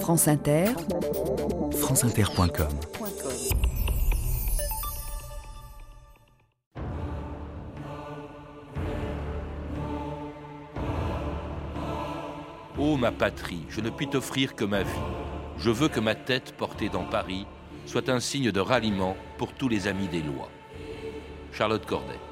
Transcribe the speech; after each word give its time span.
France 0.00 0.28
Inter, 0.28 0.66
franceinter.com 1.72 2.68
Ô 12.78 12.96
ma 12.96 13.10
patrie, 13.10 13.64
je 13.68 13.80
ne 13.80 13.90
puis 13.90 14.08
t'offrir 14.08 14.54
que 14.54 14.64
ma 14.64 14.82
vie. 14.82 14.88
Je 15.58 15.70
veux 15.70 15.88
que 15.88 16.00
ma 16.00 16.14
tête 16.14 16.52
portée 16.52 16.88
dans 16.88 17.04
Paris 17.04 17.46
soit 17.86 18.08
un 18.08 18.20
signe 18.20 18.52
de 18.52 18.60
ralliement 18.60 19.16
pour 19.38 19.52
tous 19.52 19.68
les 19.68 19.88
amis 19.88 20.08
des 20.08 20.22
lois. 20.22 20.50
Charlotte 21.52 21.86
Corday. 21.86 22.25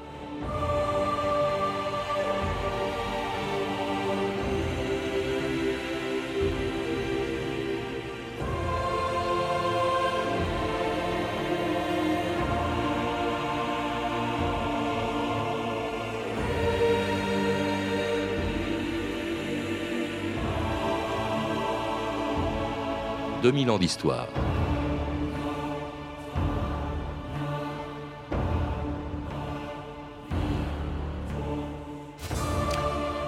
2000 23.45 23.69
ans 23.69 23.77
d'histoire. 23.77 24.27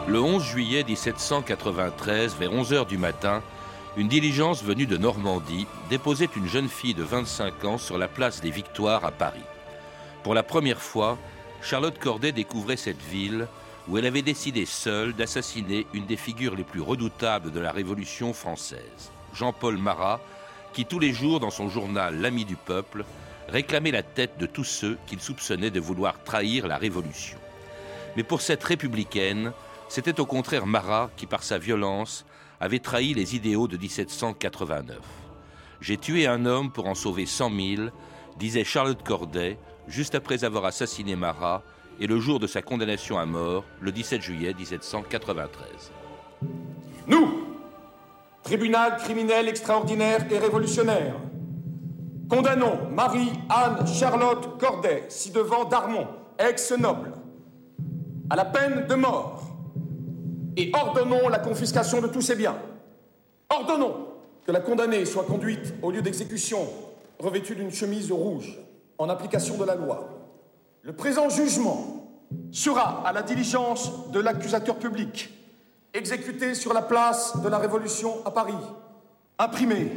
Le 0.07 0.19
11 0.19 0.43
juillet 0.43 0.83
1793, 0.83 2.35
vers 2.35 2.51
11 2.51 2.73
h 2.73 2.87
du 2.87 2.97
matin, 2.97 3.43
une 3.95 4.07
diligence 4.07 4.63
venue 4.63 4.87
de 4.87 4.97
Normandie 4.97 5.67
déposait 5.91 6.29
une 6.35 6.47
jeune 6.47 6.67
fille 6.67 6.95
de 6.95 7.03
25 7.03 7.65
ans 7.65 7.77
sur 7.77 7.99
la 7.99 8.07
place 8.07 8.41
des 8.41 8.49
Victoires 8.49 9.05
à 9.05 9.11
Paris. 9.11 9.45
Pour 10.23 10.33
la 10.33 10.41
première 10.41 10.81
fois, 10.81 11.19
Charlotte 11.61 11.99
Corday 11.99 12.31
découvrait 12.31 12.77
cette 12.77 13.03
ville 13.03 13.47
où 13.87 13.99
elle 13.99 14.07
avait 14.07 14.23
décidé 14.23 14.65
seule 14.65 15.13
d'assassiner 15.13 15.85
une 15.93 16.07
des 16.07 16.17
figures 16.17 16.55
les 16.55 16.63
plus 16.63 16.81
redoutables 16.81 17.51
de 17.51 17.59
la 17.59 17.71
Révolution 17.71 18.33
française. 18.33 19.11
Jean-Paul 19.37 19.77
Marat, 19.77 20.19
qui 20.73 20.85
tous 20.85 20.99
les 20.99 21.13
jours 21.13 21.39
dans 21.39 21.51
son 21.51 21.69
journal 21.69 22.19
L'Ami 22.19 22.43
du 22.43 22.55
peuple 22.55 23.05
réclamait 23.47 23.91
la 23.91 24.03
tête 24.03 24.37
de 24.39 24.47
tous 24.47 24.63
ceux 24.63 24.97
qu'il 25.05 25.19
soupçonnait 25.19 25.69
de 25.69 25.79
vouloir 25.79 26.23
trahir 26.23 26.67
la 26.67 26.77
Révolution. 26.77 27.37
Mais 28.15 28.23
pour 28.23 28.41
cette 28.41 28.63
républicaine, 28.63 29.53
c'était 29.89 30.19
au 30.19 30.25
contraire 30.25 30.65
Marat 30.65 31.11
qui, 31.15 31.27
par 31.27 31.43
sa 31.43 31.59
violence, 31.59 32.25
avait 32.59 32.79
trahi 32.79 33.13
les 33.13 33.35
idéaux 33.35 33.67
de 33.67 33.77
1789. 33.77 34.97
J'ai 35.81 35.97
tué 35.97 36.25
un 36.25 36.45
homme 36.45 36.71
pour 36.71 36.87
en 36.87 36.95
sauver 36.95 37.27
cent 37.27 37.51
mille, 37.51 37.91
disait 38.37 38.63
Charlotte 38.63 39.03
Corday, 39.03 39.59
juste 39.87 40.15
après 40.15 40.43
avoir 40.43 40.65
assassiné 40.65 41.15
Marat, 41.15 41.61
et 41.99 42.07
le 42.07 42.19
jour 42.19 42.39
de 42.39 42.47
sa 42.47 42.63
condamnation 42.63 43.19
à 43.19 43.25
mort, 43.25 43.63
le 43.81 43.91
17 43.91 44.21
juillet 44.21 44.53
1793. 44.55 45.91
Nous, 47.07 47.46
tribunal 48.47 48.95
criminel 48.95 49.49
extraordinaire 49.49 50.25
et 50.31 50.37
révolutionnaire. 50.37 51.15
Condamnons 52.29 52.89
Marie-Anne 52.89 53.85
Charlotte 53.85 54.57
Corday, 54.57 55.03
ci-devant 55.09 55.65
d'Armont, 55.65 56.07
ex-noble, 56.39 57.11
à 58.29 58.37
la 58.37 58.45
peine 58.45 58.87
de 58.87 58.95
mort 58.95 59.43
et 60.55 60.71
ordonnons 60.73 61.27
la 61.27 61.39
confiscation 61.39 61.99
de 61.99 62.07
tous 62.07 62.21
ses 62.21 62.37
biens. 62.37 62.55
Ordonnons 63.49 64.07
que 64.45 64.53
la 64.53 64.61
condamnée 64.61 65.03
soit 65.03 65.25
conduite 65.25 65.73
au 65.81 65.91
lieu 65.91 66.01
d'exécution 66.01 66.69
revêtue 67.19 67.55
d'une 67.55 67.71
chemise 67.71 68.13
rouge 68.13 68.57
en 68.97 69.09
application 69.09 69.57
de 69.57 69.65
la 69.65 69.75
loi. 69.75 70.07
Le 70.83 70.93
présent 70.93 71.27
jugement 71.27 72.07
sera 72.53 73.05
à 73.05 73.11
la 73.11 73.23
diligence 73.23 74.09
de 74.11 74.21
l'accusateur 74.21 74.77
public 74.77 75.36
exécuté 75.97 76.53
sur 76.53 76.73
la 76.73 76.81
place 76.81 77.41
de 77.41 77.49
la 77.49 77.57
Révolution 77.57 78.23
à 78.25 78.31
Paris, 78.31 78.53
imprimé 79.39 79.91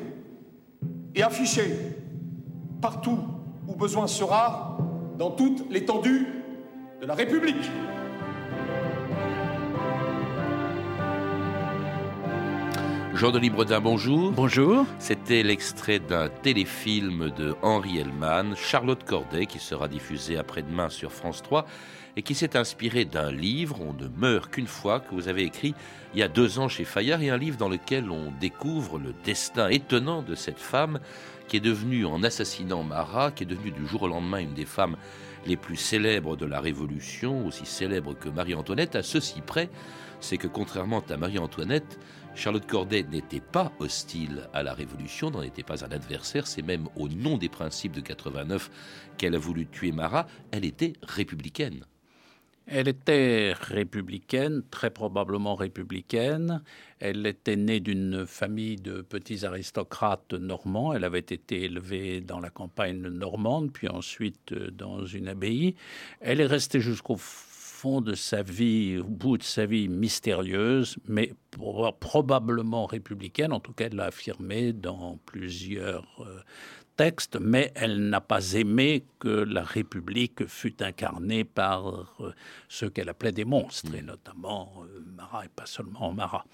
et 1.15 1.23
affiché 1.23 1.77
partout 2.81 3.19
où 3.69 3.75
besoin 3.75 4.07
sera, 4.07 4.79
dans 5.19 5.31
toute 5.31 5.71
l'étendue 5.71 6.27
de 7.01 7.07
la 7.07 7.15
République. 7.15 7.71
Jean-Denis 13.15 13.51
Bredin, 13.51 13.81
bonjour. 13.81 14.33
Bonjour. 14.33 14.87
C'était 14.99 15.43
l'extrait 15.43 15.99
d'un 15.99 16.31
téléfilm 16.31 17.31
de 17.37 17.55
Henri 17.61 17.99
Hellman, 17.99 18.57
Charlotte 18.57 19.05
Corday, 19.05 19.45
qui 19.45 19.59
sera 19.59 19.89
diffusé 19.89 20.39
après-demain 20.39 20.89
sur 20.89 21.13
France 21.13 21.43
3 21.43 21.67
et 22.17 22.23
qui 22.23 22.35
s'est 22.35 22.57
inspiré 22.57 23.05
d'un 23.05 23.31
livre, 23.31 23.81
On 23.81 23.93
ne 23.93 24.09
meurt 24.09 24.51
qu'une 24.51 24.67
fois, 24.67 25.01
que 25.01 25.15
vous 25.15 25.29
avez 25.29 25.43
écrit 25.43 25.75
il 26.15 26.21
y 26.21 26.23
a 26.23 26.29
deux 26.29 26.59
ans 26.59 26.69
chez 26.69 26.85
Fayard, 26.85 27.23
et 27.23 27.31
un 27.31 27.37
livre 27.37 27.57
dans 27.57 27.69
lequel 27.69 28.11
on 28.11 28.33
découvre 28.41 28.99
le 28.99 29.15
destin 29.25 29.69
étonnant 29.69 30.23
de 30.23 30.35
cette 30.35 30.59
femme 30.59 31.01
qui 31.49 31.57
est 31.57 31.61
devenue, 31.61 32.05
en 32.05 32.23
assassinant 32.23 32.85
Marat, 32.85 33.33
qui 33.33 33.43
est 33.43 33.47
devenue 33.47 33.73
du 33.73 33.87
jour 33.87 34.03
au 34.03 34.09
lendemain 34.09 34.39
une 34.39 34.55
des 34.55 34.65
femmes 34.65 34.97
les 35.47 35.57
plus 35.57 35.77
célèbres 35.77 36.37
de 36.37 36.47
la 36.47 36.61
Révolution, 36.61 37.47
aussi 37.47 37.67
célèbre 37.67 38.15
que 38.15 38.29
Marie-Antoinette, 38.29 38.95
à 38.95 39.03
ceci 39.03 39.41
près, 39.41 39.71
c'est 40.21 40.37
que 40.37 40.47
contrairement 40.47 41.03
à 41.09 41.17
Marie-Antoinette, 41.17 41.99
Charlotte 42.35 42.67
Corday 42.67 43.05
n'était 43.11 43.41
pas 43.41 43.73
hostile 43.81 44.49
à 44.53 44.63
la 44.63 44.75
Révolution, 44.75 45.31
n'en 45.31 45.43
était 45.43 45.63
pas 45.63 45.85
un 45.85 45.91
adversaire, 45.91 46.47
c'est 46.47 46.63
même 46.63 46.89
au 46.95 47.09
nom 47.09 47.37
des 47.37 47.49
principes 47.49 47.93
de 47.93 48.01
89 48.01 48.71
qu'elle 49.19 49.35
a 49.35 49.39
voulu 49.39 49.67
tuer 49.67 49.93
Marat, 49.93 50.27
elle 50.53 50.65
était 50.65 50.93
républicaine. 51.03 51.85
Elle 52.73 52.87
était 52.87 53.53
républicaine, 53.61 54.63
très 54.71 54.91
probablement 54.91 55.57
républicaine. 55.57 56.63
Elle 57.01 57.27
était 57.27 57.57
née 57.57 57.81
d'une 57.81 58.27
famille 58.27 58.77
de 58.77 59.01
petits 59.03 59.45
aristocrates 59.45 60.35
normands. 60.35 60.93
Elle 60.93 61.03
avait 61.03 61.19
été 61.19 61.65
élevée 61.65 62.21
dans 62.21 62.39
la 62.39 62.49
campagne 62.49 63.01
normande, 63.01 63.73
puis 63.73 63.89
ensuite 63.89 64.53
euh, 64.53 64.71
dans 64.71 65.05
une 65.05 65.27
abbaye. 65.27 65.75
Elle 66.21 66.41
est 66.41 66.47
restée 66.47 66.81
jusqu'au 66.81 67.17
fond 67.19 68.01
de 68.03 68.15
sa 68.15 68.45
vie, 68.45 68.99
au 68.99 69.05
bout 69.05 69.37
de 69.37 69.43
sa 69.43 69.67
vie 69.67 69.89
mystérieuse, 69.89 70.97
mais 71.09 71.33
probablement 71.99 72.87
républicaine. 72.87 73.53
En 73.53 73.59
tout 73.59 73.73
cas, 73.73 73.87
elle 73.87 73.97
l'a 73.97 74.07
affirmé 74.07 74.73
dans 74.73 75.19
plusieurs 75.27 76.07
euh, 76.21 76.41
texte, 77.01 77.39
mais 77.41 77.73
elle 77.77 78.11
n'a 78.11 78.21
pas 78.21 78.53
aimé 78.53 79.07
que 79.21 79.29
la 79.29 79.63
République 79.63 80.47
fût 80.47 80.83
incarnée 80.83 81.45
par 81.45 81.89
euh, 82.21 82.35
ceux 82.69 82.91
qu'elle 82.91 83.09
appelait 83.09 83.33
des 83.33 83.47
monstres, 83.47 83.95
et 83.95 84.03
notamment 84.03 84.71
euh, 84.83 85.01
Marat, 85.17 85.47
et 85.47 85.49
pas 85.49 85.65
seulement 85.65 86.13
Marat. 86.13 86.45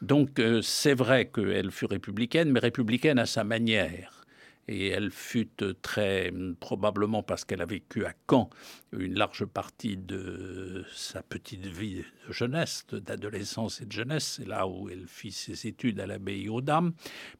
Donc 0.00 0.38
euh, 0.38 0.62
c'est 0.62 0.94
vrai 0.94 1.26
qu'elle 1.26 1.70
fut 1.70 1.84
républicaine, 1.84 2.50
mais 2.50 2.60
républicaine 2.60 3.18
à 3.18 3.26
sa 3.26 3.44
manière 3.44 4.21
et 4.68 4.88
elle 4.88 5.10
fut 5.10 5.48
très 5.82 6.32
probablement 6.60 7.22
parce 7.22 7.44
qu'elle 7.44 7.62
a 7.62 7.66
vécu 7.66 8.04
à 8.04 8.12
Caen 8.30 8.48
une 8.92 9.14
large 9.14 9.44
partie 9.44 9.96
de 9.96 10.84
sa 10.94 11.22
petite 11.22 11.66
vie 11.66 12.04
de 12.28 12.32
jeunesse, 12.32 12.86
d'adolescence 12.92 13.80
et 13.80 13.86
de 13.86 13.92
jeunesse. 13.92 14.36
C'est 14.38 14.48
là 14.48 14.66
où 14.66 14.88
elle 14.88 15.06
fit 15.06 15.32
ses 15.32 15.66
études 15.66 15.98
à 16.00 16.06
l'abbaye 16.06 16.48
aux 16.48 16.60
Dames. 16.60 16.92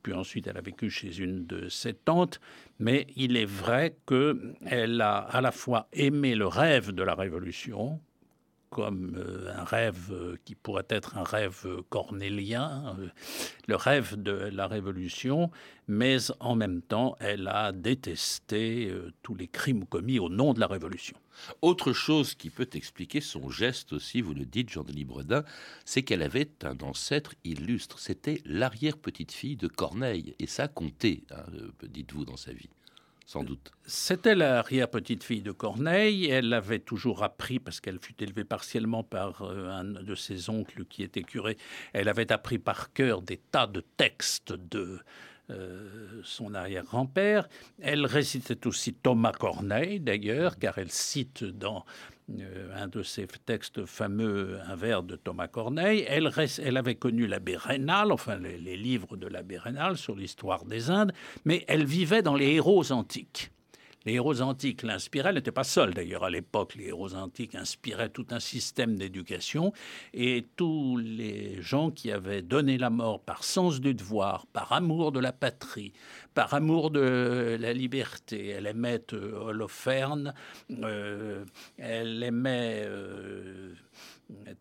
Puis 0.03 0.12
ensuite, 0.12 0.47
elle 0.47 0.56
a 0.56 0.62
vécu 0.62 0.91
chez 0.91 1.19
une 1.19 1.47
de 1.47 1.69
ses 1.69 1.94
tantes. 1.94 2.41
Mais 2.78 3.06
il 3.16 3.37
est 3.37 3.44
vrai 3.44 3.97
qu'elle 4.06 5.00
a 5.00 5.19
à 5.19 5.41
la 5.41 5.53
fois 5.53 5.88
aimé 5.93 6.34
le 6.34 6.47
rêve 6.47 6.91
de 6.91 7.03
la 7.03 7.15
Révolution, 7.15 8.00
comme 8.72 9.16
euh, 9.19 9.53
un 9.55 9.65
rêve 9.65 10.09
euh, 10.10 10.37
qui 10.47 10.55
pourrait 10.55 10.87
être 10.88 11.19
un 11.19 11.25
rêve 11.25 11.66
cornélien, 11.91 12.97
euh, 12.99 13.09
le 13.69 13.77
rêve 13.77 14.21
de 14.21 14.33
la 14.33 14.66
Révolution, 14.66 15.50
mais 15.88 16.17
en 16.41 16.55
même 16.55 16.81
temps, 16.81 17.14
elle 17.20 17.49
a 17.49 17.73
détesté 17.73 18.91
tous 19.23 19.35
les 19.35 19.46
crimes 19.46 19.85
commis 19.85 20.19
au 20.19 20.31
nom 20.31 20.55
de 20.55 20.61
la 20.61 20.67
Révolution. 20.67 21.17
Autre 21.61 21.93
chose 21.93 22.35
qui 22.35 22.49
peut 22.49 22.70
expliquer 22.73 23.20
son 23.20 23.50
geste 23.50 23.93
aussi, 23.93 24.23
vous 24.23 24.32
le 24.32 24.46
dites, 24.46 24.70
Jean-Denis 24.70 25.05
Bredin, 25.05 25.44
c'est 25.85 26.02
qu'elle 26.02 26.23
avait 26.23 26.49
un 26.62 26.79
ancêtre 26.81 27.35
illustre. 27.44 27.99
C'était 27.99 28.41
l'arrière-petite-fille 28.46 29.56
de 29.56 29.69
Corneille, 29.69 30.35
et 30.38 30.46
ça 30.46 30.67
comptait, 30.67 31.25
hein, 31.31 31.44
dites-vous, 31.82 32.25
dans 32.25 32.38
sa 32.38 32.52
vie 32.52 32.70
C'était 33.84 34.34
l'arrière-petite-fille 34.34 35.43
de 35.43 35.52
Corneille. 35.52 36.26
Elle 36.26 36.52
avait 36.52 36.79
toujours 36.79 37.23
appris, 37.23 37.58
parce 37.58 37.81
qu'elle 37.81 37.99
fut 37.99 38.23
élevée 38.23 38.44
partiellement 38.44 39.02
par 39.02 39.43
euh, 39.43 39.69
un 39.70 39.84
de 39.84 40.14
ses 40.14 40.50
oncles 40.50 40.84
qui 40.84 41.02
était 41.02 41.23
curé, 41.23 41.56
elle 41.93 42.08
avait 42.08 42.32
appris 42.32 42.58
par 42.58 42.93
cœur 42.93 43.23
des 43.23 43.38
tas 43.38 43.67
de 43.67 43.81
textes 43.96 44.52
de 44.52 45.00
son 46.23 46.55
arrière-grand-père. 46.55 47.49
Elle 47.81 48.06
récitait 48.06 48.67
aussi 48.67 48.94
Thomas 48.94 49.33
Corneille, 49.33 50.00
d'ailleurs, 50.00 50.59
car 50.59 50.79
elle 50.79 50.91
cite 50.91 51.44
dans 51.44 51.85
un 52.75 52.89
de 52.89 53.03
ses 53.03 53.27
textes 53.27 53.85
fameux, 53.85 54.59
un 54.67 54.77
vers 54.77 55.03
de 55.03 55.17
Thomas 55.17 55.49
Corneille. 55.49 56.05
Elle, 56.09 56.31
elle 56.62 56.77
avait 56.77 56.94
connu 56.94 57.27
l'abbé 57.27 57.56
Rénal, 57.56 58.12
enfin 58.12 58.37
les, 58.37 58.59
les 58.59 58.77
livres 58.77 59.17
de 59.17 59.27
l'abbé 59.27 59.59
Rénal 59.59 59.97
sur 59.97 60.15
l'histoire 60.15 60.65
des 60.65 60.91
Indes, 60.91 61.12
mais 61.44 61.65
elle 61.69 61.85
vivait 61.85 62.23
dans 62.23 62.37
les 62.37 62.55
héros 62.55 62.93
antiques. 62.93 63.50
Les 64.04 64.14
héros 64.14 64.40
antiques 64.40 64.82
l'inspiraient, 64.82 65.31
elle 65.31 65.37
n'était 65.37 65.52
pas 65.52 65.64
seule 65.64 65.94
d'ailleurs 65.94 66.25
à 66.25 66.31
l'époque, 66.31 66.75
les 66.75 66.87
héros 66.87 67.14
antiques 67.14 67.54
inspiraient 67.54 68.08
tout 68.08 68.26
un 68.31 68.40
système 68.40 68.96
d'éducation 68.96 69.72
et 70.12 70.46
tous 70.56 70.96
les 70.96 71.60
gens 71.62 71.90
qui 71.90 72.10
avaient 72.10 72.43
donné 72.43 72.78
la 72.78 72.90
mort 72.90 73.20
par 73.20 73.44
sens 73.44 73.81
du 73.81 73.94
devoir, 73.94 74.46
par 74.46 74.72
amour 74.72 75.12
de 75.12 75.20
la 75.20 75.32
patrie, 75.32 75.93
par 76.34 76.54
amour 76.54 76.90
de 76.90 77.56
la 77.60 77.72
liberté, 77.72 78.49
elle 78.49 78.66
aimait 78.66 79.04
euh, 79.12 79.37
Holoferne, 79.37 80.34
euh, 80.70 81.44
elle 81.78 82.22
aimait... 82.22 82.82
Euh, 82.87 83.75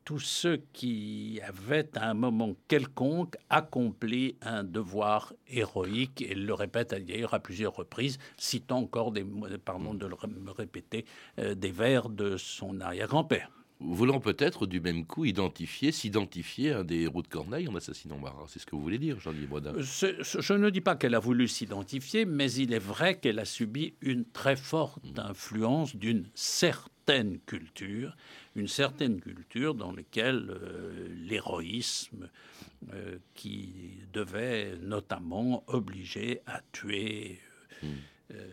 tous 0.06 0.20
ceux 0.20 0.62
qui 0.74 1.40
avaient 1.46 1.90
à 1.98 2.10
un 2.10 2.14
moment 2.14 2.56
quelconque 2.68 3.38
accompli 3.50 4.36
un 4.42 4.64
devoir 4.64 5.34
héroïque, 5.48 6.22
et 6.22 6.36
le 6.36 6.54
répète 6.54 6.92
d'ailleurs 6.92 7.34
à 7.34 7.40
plusieurs 7.40 7.76
reprises, 7.76 8.18
citant 8.38 8.80
encore 8.80 9.12
des, 9.12 9.26
pardon 9.64 9.94
de 9.94 10.08
me 10.08 10.52
répéter, 10.52 11.06
euh, 11.40 11.56
des 11.56 11.72
vers 11.72 12.10
de 12.10 12.38
son 12.38 12.82
arrière-grand-père 12.82 13.52
voulant 13.82 14.20
peut-être 14.20 14.68
du 14.68 14.80
même 14.80 15.06
coup 15.06 15.26
identifier, 15.26 15.92
s'identifier 15.92 16.72
à 16.72 16.80
un 16.80 16.84
des 16.84 17.02
héros 17.02 17.22
de 17.22 17.28
Corneille 17.28 17.68
en 17.68 17.76
assassinant 17.76 18.18
Marat. 18.18 18.46
C'est 18.48 18.60
ce 18.60 18.66
que 18.66 18.76
vous 18.76 18.82
voulez 18.82 19.00
dire, 19.00 19.20
Jean-Louis 19.20 19.48
Brodin 19.48 19.74
Je 19.78 20.54
ne 20.54 20.70
dis 20.70 20.82
pas 20.82 20.96
qu'elle 20.96 21.16
a 21.16 21.20
voulu 21.20 21.48
s'identifier, 21.48 22.26
mais 22.26 22.52
il 22.52 22.74
est 22.74 22.80
vrai 22.80 23.20
qu'elle 23.20 23.40
a 23.40 23.46
subi 23.46 23.96
une 24.02 24.26
très 24.26 24.56
forte 24.56 25.04
hmm. 25.04 25.20
influence 25.20 25.96
d'une 25.96 26.26
certaine 26.36 26.92
culture, 27.46 28.16
une 28.56 28.68
certaine 28.68 29.20
culture 29.20 29.76
dans 29.76 29.92
laquelle 29.92 30.48
euh, 30.50 31.08
l'héroïsme, 31.28 32.30
euh, 32.94 33.18
qui 33.34 34.00
devait 34.14 34.78
notamment 34.82 35.64
obliger 35.68 36.42
à 36.46 36.62
tuer... 36.72 37.40
Hmm. 37.84 37.88
Euh, 38.34 38.48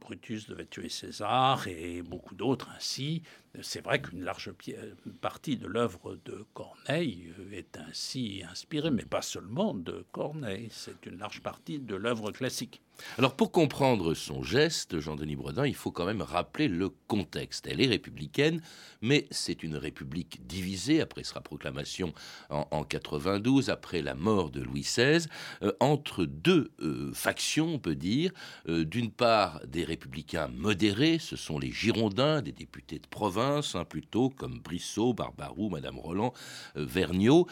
Brutus 0.00 0.46
devait 0.48 0.66
tuer 0.66 0.90
César 0.90 1.66
et 1.66 2.02
beaucoup 2.02 2.34
d'autres 2.34 2.68
ainsi. 2.76 3.22
C'est 3.62 3.84
vrai 3.84 4.02
qu'une 4.02 4.24
large 4.24 4.52
partie 5.20 5.56
de 5.56 5.66
l'œuvre 5.66 6.18
de 6.24 6.44
Corneille 6.54 7.32
est 7.52 7.78
ainsi 7.78 8.42
inspirée, 8.50 8.90
mais 8.90 9.04
pas 9.04 9.22
seulement 9.22 9.74
de 9.74 10.04
Corneille, 10.12 10.68
c'est 10.72 11.06
une 11.06 11.18
large 11.18 11.40
partie 11.40 11.78
de 11.78 11.94
l'œuvre 11.94 12.32
classique. 12.32 12.80
Alors 13.18 13.34
pour 13.34 13.52
comprendre 13.52 14.14
son 14.14 14.42
geste, 14.42 15.00
Jean-Denis 15.00 15.36
Bredin, 15.36 15.66
il 15.66 15.74
faut 15.74 15.90
quand 15.90 16.06
même 16.06 16.22
rappeler 16.22 16.68
le 16.68 16.88
contexte. 17.08 17.66
Elle 17.66 17.80
est 17.80 17.86
républicaine, 17.86 18.60
mais 19.02 19.26
c'est 19.30 19.62
une 19.62 19.76
république 19.76 20.46
divisée 20.46 21.00
après 21.00 21.24
sa 21.24 21.40
proclamation 21.40 22.12
en, 22.50 22.84
92, 22.84 23.70
après 23.70 24.02
la 24.02 24.14
mort 24.14 24.50
de 24.50 24.60
Louis 24.62 24.82
XVI, 24.82 25.26
euh, 25.62 25.72
entre 25.80 26.24
deux 26.24 26.70
euh, 26.80 27.12
factions, 27.12 27.74
on 27.74 27.78
peut 27.78 27.94
dire. 27.94 28.32
Euh, 28.68 28.84
d'une 28.84 29.10
part, 29.10 29.60
des 29.66 29.84
républicains 29.84 30.48
modérés, 30.48 31.18
ce 31.18 31.36
sont 31.36 31.58
les 31.58 31.72
Girondins, 31.72 32.42
des 32.42 32.52
députés 32.52 32.98
de 32.98 33.06
province, 33.06 33.43
hein, 33.44 33.84
plutôt 33.84 34.30
comme 34.30 34.60
Brissot, 34.60 35.14
Barbarou, 35.14 35.68
Madame 35.68 35.98
Roland, 35.98 36.32
Vergniaud, 36.74 37.46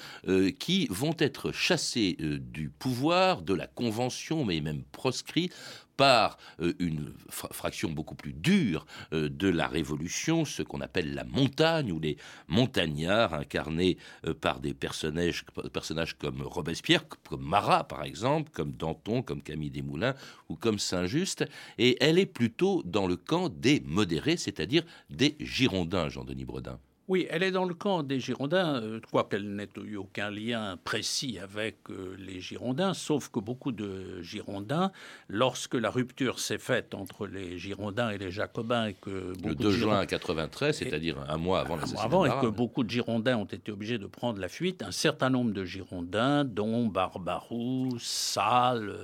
qui 0.58 0.86
vont 0.90 1.14
être 1.18 1.52
chassés 1.52 2.16
du 2.18 2.70
pouvoir, 2.70 3.42
de 3.42 3.54
la 3.54 3.66
Convention, 3.66 4.44
mais 4.44 4.60
même 4.60 4.82
proscrits 4.92 5.50
par 5.96 6.38
euh, 6.60 6.72
une 6.78 7.12
fraction 7.28 7.90
beaucoup 7.90 8.14
plus 8.14 8.32
dure 8.32 8.86
euh, 9.12 9.28
de 9.28 9.48
la 9.48 9.66
Révolution, 9.66 10.44
ce 10.44 10.62
qu'on 10.62 10.80
appelle 10.80 11.14
la 11.14 11.24
montagne, 11.24 11.92
ou 11.92 12.00
les 12.00 12.16
montagnards 12.48 13.34
incarnés 13.34 13.98
euh, 14.26 14.34
par 14.34 14.60
des 14.60 14.74
personnages, 14.74 15.44
personnages 15.72 16.14
comme 16.14 16.42
Robespierre, 16.42 17.04
comme 17.28 17.42
Marat 17.42 17.84
par 17.84 18.04
exemple, 18.04 18.50
comme 18.52 18.72
Danton, 18.72 19.22
comme 19.22 19.42
Camille 19.42 19.70
Desmoulins 19.70 20.14
ou 20.48 20.56
comme 20.56 20.78
Saint-Just, 20.78 21.44
et 21.78 21.96
elle 22.00 22.18
est 22.18 22.26
plutôt 22.26 22.82
dans 22.84 23.06
le 23.06 23.16
camp 23.16 23.48
des 23.48 23.80
modérés, 23.80 24.36
c'est-à-dire 24.36 24.82
des 25.10 25.36
Girondins, 25.40 26.08
Jean-Denis 26.08 26.44
Bredin. 26.44 26.78
Oui, 27.08 27.26
elle 27.31 27.43
est 27.43 27.50
dans 27.50 27.64
le 27.64 27.75
camp 27.75 28.04
des 28.04 28.20
Girondins, 28.20 28.81
euh, 28.81 29.00
qu'elle 29.28 29.56
n'ait 29.56 29.69
eu 29.84 29.96
aucun 29.96 30.31
lien 30.31 30.78
précis 30.84 31.38
avec 31.43 31.76
euh, 31.90 32.14
les 32.19 32.40
Girondins, 32.40 32.94
sauf 32.94 33.28
que 33.28 33.40
beaucoup 33.40 33.72
de 33.72 34.22
Girondins, 34.22 34.93
lorsque 35.28 35.75
la 35.75 35.90
rupture 35.90 36.38
s'est 36.38 36.58
faite 36.58 36.94
entre 36.94 37.26
les 37.26 37.58
Girondins 37.58 38.10
et 38.10 38.19
les 38.19 38.31
Jacobins, 38.31 38.87
et 38.87 38.94
que 38.94 39.32
le 39.44 39.54
2 39.56 39.70
juin 39.72 40.06
93, 40.06 40.76
c'est-à-dire 40.76 41.16
un 41.28 41.38
mois 41.38 41.60
avant 41.60 41.75
l'assassinat 41.75 42.02
avant, 42.02 42.25
et 42.25 42.31
que 42.40 42.46
beaucoup 42.46 42.84
de 42.84 42.90
Girondins 42.90 43.37
ont 43.37 43.46
été 43.46 43.72
obligés 43.72 43.98
de 43.98 44.06
prendre 44.06 44.40
la 44.40 44.48
fuite, 44.48 44.82
un 44.82 44.93
certain 44.93 45.28
nombre 45.28 45.52
de 45.52 45.64
Girondins, 45.64 46.44
dont 46.44 46.87
Barbarou, 46.87 47.96
Salles. 47.98 48.94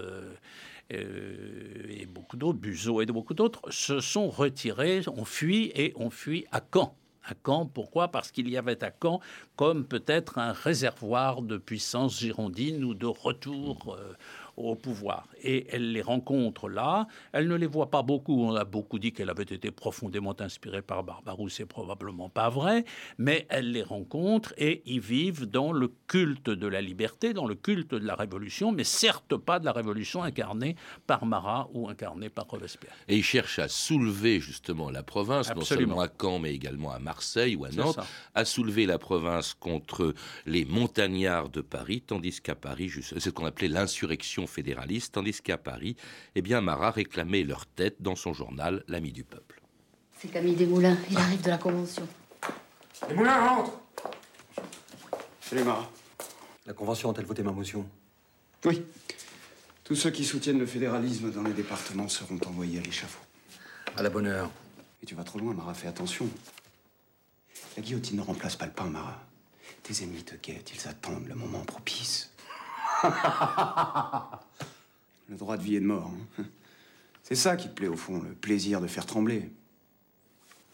Euh, 0.93 1.83
et 1.89 2.07
beaucoup 2.07 2.37
d'autres, 2.37 2.59
Buzeau 2.59 3.03
et 3.03 3.07
beaucoup 3.07 3.35
d'autres, 3.35 3.71
se 3.71 4.01
sont 4.01 4.31
retirés, 4.31 5.03
ont 5.09 5.25
fui 5.25 5.71
et 5.75 5.93
ont 5.97 6.11
fui 6.11 6.47
à 6.53 6.63
Caen 6.73 6.95
à 7.31 7.35
Caen. 7.45 7.67
Pourquoi? 7.67 8.09
Parce 8.09 8.31
qu'il 8.31 8.49
y 8.49 8.57
avait 8.57 8.83
à 8.85 8.91
Caen 9.03 9.21
comme 9.57 9.85
peut-être 9.85 10.39
un 10.39 10.53
réservoir 10.53 11.43
de 11.43 11.57
puissance 11.57 12.19
girondine 12.19 12.85
ou 12.85 12.95
de 12.95 13.07
retour 13.07 13.97
euh, 13.99 14.15
au 14.57 14.75
pouvoir. 14.75 15.29
Et 15.43 15.67
elle 15.71 15.93
les 15.93 16.03
rencontre 16.03 16.69
là. 16.69 17.07
Elle 17.33 17.49
ne 17.49 17.55
les 17.55 17.67
voit 17.67 17.91
pas 17.91 18.03
beaucoup. 18.03 18.43
On 18.43 18.55
a 18.55 18.65
beaucoup 18.65 18.99
dit 18.99 19.13
qu'elle 19.13 19.31
avait 19.31 19.43
été 19.43 19.71
profondément 19.71 20.35
inspirée 20.41 20.83
par 20.83 21.05
Barbaroux. 21.05 21.49
C'est 21.49 21.67
probablement 21.67 22.29
pas 22.29 22.49
vrai. 22.49 22.85
Mais 23.19 23.47
elle 23.49 23.73
les 23.73 23.83
rencontre 23.83 24.55
et 24.57 24.83
ils 24.87 25.01
vivent 25.01 25.47
dans 25.47 25.73
le 25.73 25.93
culte 26.07 26.51
de 26.51 26.67
la 26.67 26.81
liberté, 26.81 27.33
dans 27.33 27.47
le 27.47 27.55
culte 27.55 27.95
de 27.95 28.07
la 28.07 28.15
révolution, 28.15 28.73
mais 28.73 28.85
certes 28.85 29.37
pas 29.37 29.59
de 29.59 29.65
la 29.65 29.73
révolution 29.73 30.23
incarnée 30.23 30.77
par 31.07 31.27
Marat 31.27 31.69
ou 31.73 31.89
incarnée 31.89 32.29
par 32.29 32.47
Robespierre. 32.47 32.93
Et 33.09 33.17
ils 33.17 33.25
cherchent 33.25 33.59
à 33.59 33.69
soulever 33.69 34.41
justement 34.41 34.91
la 34.91 35.03
province, 35.03 35.55
non 35.55 35.63
seulement 35.63 36.01
à 36.01 36.09
Caen, 36.09 36.39
mais 36.39 36.55
également 36.55 36.93
à 36.93 36.99
Marseille 36.99 37.57
ou 37.57 37.65
à 37.65 37.71
Nantes, 37.71 37.99
à 38.35 38.45
soulever 38.45 38.87
la 38.87 38.99
province 38.99 39.55
contre 39.55 40.15
les 40.47 40.65
montagnards 40.65 41.49
de 41.49 41.61
Paris, 41.61 42.03
tandis 42.07 42.41
qu'à 42.41 42.55
Paris, 42.55 42.91
c'est 43.03 43.21
ce 43.21 43.31
qu'on 43.31 43.47
appelait 43.47 43.69
l'insurrection 43.69 44.47
fédéralistes, 44.47 45.15
tandis 45.15 45.28
qu'à 45.33 45.59
Paris, 45.59 45.97
eh 46.35 46.43
bien, 46.43 46.61
Marat 46.61 46.91
réclamait 46.91 47.45
leur 47.45 47.67
tête 47.67 47.97
dans 48.01 48.17
son 48.17 48.33
journal 48.33 48.85
L'Ami 48.89 49.13
du 49.13 49.25
Peuple. 49.25 49.63
C'est 50.19 50.29
Camille 50.29 50.57
Desmoulins, 50.57 50.99
il 51.11 51.17
arrive 51.17 51.43
de 51.43 51.51
la 51.51 51.59
Convention. 51.59 52.07
Desmoulins, 53.09 53.49
rentre 53.49 53.73
Salut 55.41 55.65
Marat. 55.65 55.91
La 56.67 56.73
Convention 56.73 57.11
a-t-elle 57.11 57.27
voté 57.27 57.43
ma 57.43 57.53
motion? 57.53 57.87
Oui. 58.65 58.83
Tous 59.85 59.95
ceux 59.95 60.11
qui 60.11 60.25
soutiennent 60.25 60.59
le 60.59 60.67
fédéralisme 60.67 61.31
dans 61.31 61.43
les 61.43 61.55
départements 61.55 62.09
seront 62.09 62.39
envoyés 62.47 62.79
à 62.79 62.83
l'échafaud. 62.83 63.25
À 63.97 64.03
la 64.03 64.11
bonne 64.11 64.27
heure. 64.27 64.51
Et 65.03 65.07
tu 65.07 65.15
vas 65.15 65.25
trop 65.25 65.39
loin, 65.39 65.55
Marat, 65.55 65.75
fais 65.75 65.89
attention. 65.89 66.29
La 67.77 67.83
guillotine 67.83 68.17
ne 68.17 68.23
remplace 68.23 68.57
pas 68.57 68.67
le 68.67 68.73
pain, 68.73 68.85
Marat. 68.85 69.25
Tes 69.83 70.03
ennemis 70.03 70.25
te 70.25 70.35
guettent, 70.35 70.73
ils 70.75 70.89
attendent 70.89 71.29
le 71.29 71.35
moment 71.35 71.61
propice. 71.61 72.31
le 75.29 75.37
droit 75.37 75.57
de 75.57 75.63
vie 75.63 75.77
et 75.77 75.81
de 75.81 75.87
mort. 75.87 76.11
Hein. 76.39 76.45
C'est 77.23 77.35
ça 77.35 77.57
qui 77.57 77.69
te 77.69 77.75
plaît 77.75 77.89
au 77.89 77.97
fond, 77.97 78.23
le 78.23 78.35
plaisir 78.35 78.81
de 78.81 78.87
faire 78.87 79.05
trembler. 79.07 79.51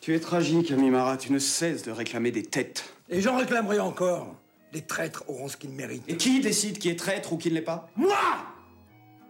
Tu 0.01 0.15
es 0.15 0.21
tragique, 0.21 0.71
ami 0.71 0.91
Marat. 0.91 1.17
Tu 1.17 1.33
ne 1.33 1.39
cesses 1.39 1.83
de 1.83 1.91
réclamer 1.91 2.31
des 2.31 2.45
têtes. 2.45 2.95
Et 3.09 3.21
j'en 3.21 3.37
réclamerai 3.37 3.81
encore. 3.81 4.37
Les 4.73 4.83
traîtres 4.83 5.25
auront 5.29 5.49
ce 5.49 5.57
qu'ils 5.57 5.71
méritent. 5.71 6.05
Et 6.09 6.17
qui 6.17 6.41
décide 6.41 6.79
qui 6.79 6.89
est 6.91 6.99
traître 6.99 7.33
ou 7.33 7.39
qui 7.39 7.49
ne 7.49 7.55
l'est 7.55 7.63
pas? 7.63 7.89
Moi 7.97 8.17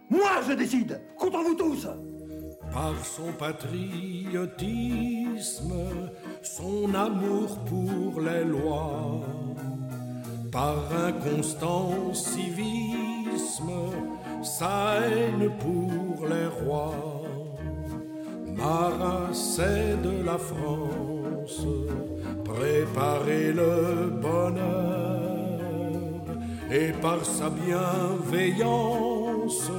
Moi, 0.09 0.41
je 0.47 0.53
décide 0.53 1.01
Contre 1.17 1.39
vous 1.39 1.55
tous 1.55 1.87
Par 2.71 2.93
son 3.05 3.31
patriotisme, 3.33 4.53
son 6.43 6.93
amour 6.93 7.63
pour 7.65 8.21
les 8.21 8.43
lois 8.43 9.23
par 10.55 10.89
un 10.95 11.11
constant 11.11 12.13
civisme, 12.13 13.71
sa 14.45 15.01
haine 15.01 15.49
pour 15.59 16.25
les 16.27 16.47
rois. 16.63 16.95
Marat, 18.55 19.33
c'est 19.33 19.99
de 20.01 20.23
la 20.23 20.37
France, 20.37 21.65
préparer 22.43 23.51
le 23.51 24.11
bonheur, 24.21 25.59
et 26.71 26.93
par 27.01 27.25
sa 27.25 27.49
bienveillance, 27.49 29.71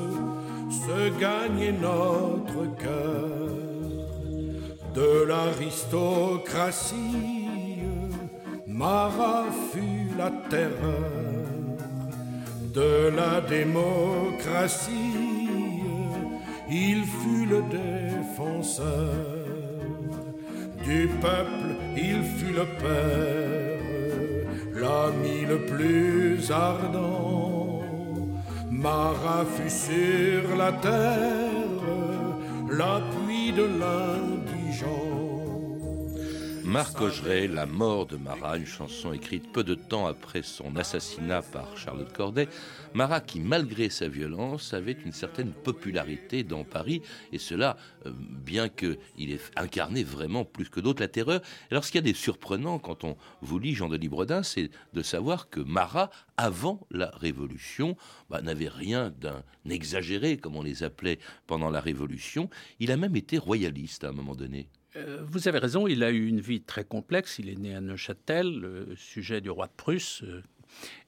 se 0.68 1.08
gagner 1.18 1.72
notre 1.72 2.66
cœur. 2.76 3.48
De 4.94 5.24
l'aristocratie 5.28 7.78
Marat 8.66 9.46
fut 9.72 10.10
la 10.18 10.30
terreur 10.50 11.25
de 12.76 13.10
la 13.20 13.40
démocratie. 13.40 14.90
Il 16.68 17.04
fut 17.18 17.46
le 17.54 17.60
défenseur 17.80 19.14
du 20.84 21.08
peuple, 21.20 21.70
il 21.96 22.22
fut 22.36 22.54
le 22.60 22.66
père, 22.82 23.80
l'ami 24.82 25.38
le 25.52 25.58
plus 25.72 26.50
ardent. 26.50 27.82
Marat 28.70 29.46
fut 29.54 29.70
sur 29.70 30.56
la 30.56 30.72
terre, 30.72 31.82
l'appui 32.78 33.52
de 33.52 33.66
l'indigent. 33.80 34.35
Marc 36.76 37.00
Augeret, 37.00 37.48
La 37.48 37.64
mort 37.64 38.04
de 38.04 38.18
Marat, 38.18 38.58
une 38.58 38.66
chanson 38.66 39.14
écrite 39.14 39.50
peu 39.50 39.64
de 39.64 39.74
temps 39.74 40.06
après 40.06 40.42
son 40.42 40.76
assassinat 40.76 41.40
par 41.40 41.74
Charlotte 41.74 42.12
Corday. 42.12 42.50
Marat, 42.92 43.22
qui 43.22 43.40
malgré 43.40 43.88
sa 43.88 44.08
violence, 44.08 44.74
avait 44.74 44.92
une 44.92 45.12
certaine 45.12 45.52
popularité 45.52 46.42
dans 46.42 46.64
Paris, 46.64 47.00
et 47.32 47.38
cela, 47.38 47.78
euh, 48.04 48.12
bien 48.14 48.68
qu'il 48.68 48.98
ait 49.18 49.40
incarné 49.56 50.04
vraiment 50.04 50.44
plus 50.44 50.68
que 50.68 50.80
d'autres 50.80 51.00
la 51.00 51.08
terreur. 51.08 51.40
Alors 51.70 51.82
ce 51.82 51.90
qu'il 51.90 51.98
y 51.98 52.04
a 52.04 52.12
des 52.12 52.12
surprenants 52.12 52.78
quand 52.78 53.04
on 53.04 53.16
vous 53.40 53.58
lit 53.58 53.74
Jean-Denis 53.74 54.10
Bredin, 54.10 54.42
c'est 54.42 54.68
de 54.92 55.02
savoir 55.02 55.48
que 55.48 55.60
Marat, 55.60 56.10
avant 56.36 56.86
la 56.90 57.08
Révolution, 57.08 57.96
bah, 58.28 58.42
n'avait 58.42 58.68
rien 58.68 59.08
d'un 59.18 59.42
exagéré, 59.66 60.36
comme 60.36 60.56
on 60.56 60.62
les 60.62 60.82
appelait 60.82 61.20
pendant 61.46 61.70
la 61.70 61.80
Révolution. 61.80 62.50
Il 62.80 62.92
a 62.92 62.98
même 62.98 63.16
été 63.16 63.38
royaliste 63.38 64.04
à 64.04 64.10
un 64.10 64.12
moment 64.12 64.34
donné. 64.34 64.68
Euh, 64.96 65.22
vous 65.26 65.48
avez 65.48 65.58
raison, 65.58 65.86
il 65.86 66.02
a 66.02 66.10
eu 66.10 66.26
une 66.26 66.40
vie 66.40 66.60
très 66.60 66.84
complexe. 66.84 67.38
Il 67.38 67.48
est 67.48 67.58
né 67.58 67.74
à 67.74 67.80
Neuchâtel, 67.80 68.86
sujet 68.96 69.40
du 69.40 69.50
roi 69.50 69.66
de 69.66 69.72
Prusse, 69.76 70.22
euh, 70.22 70.42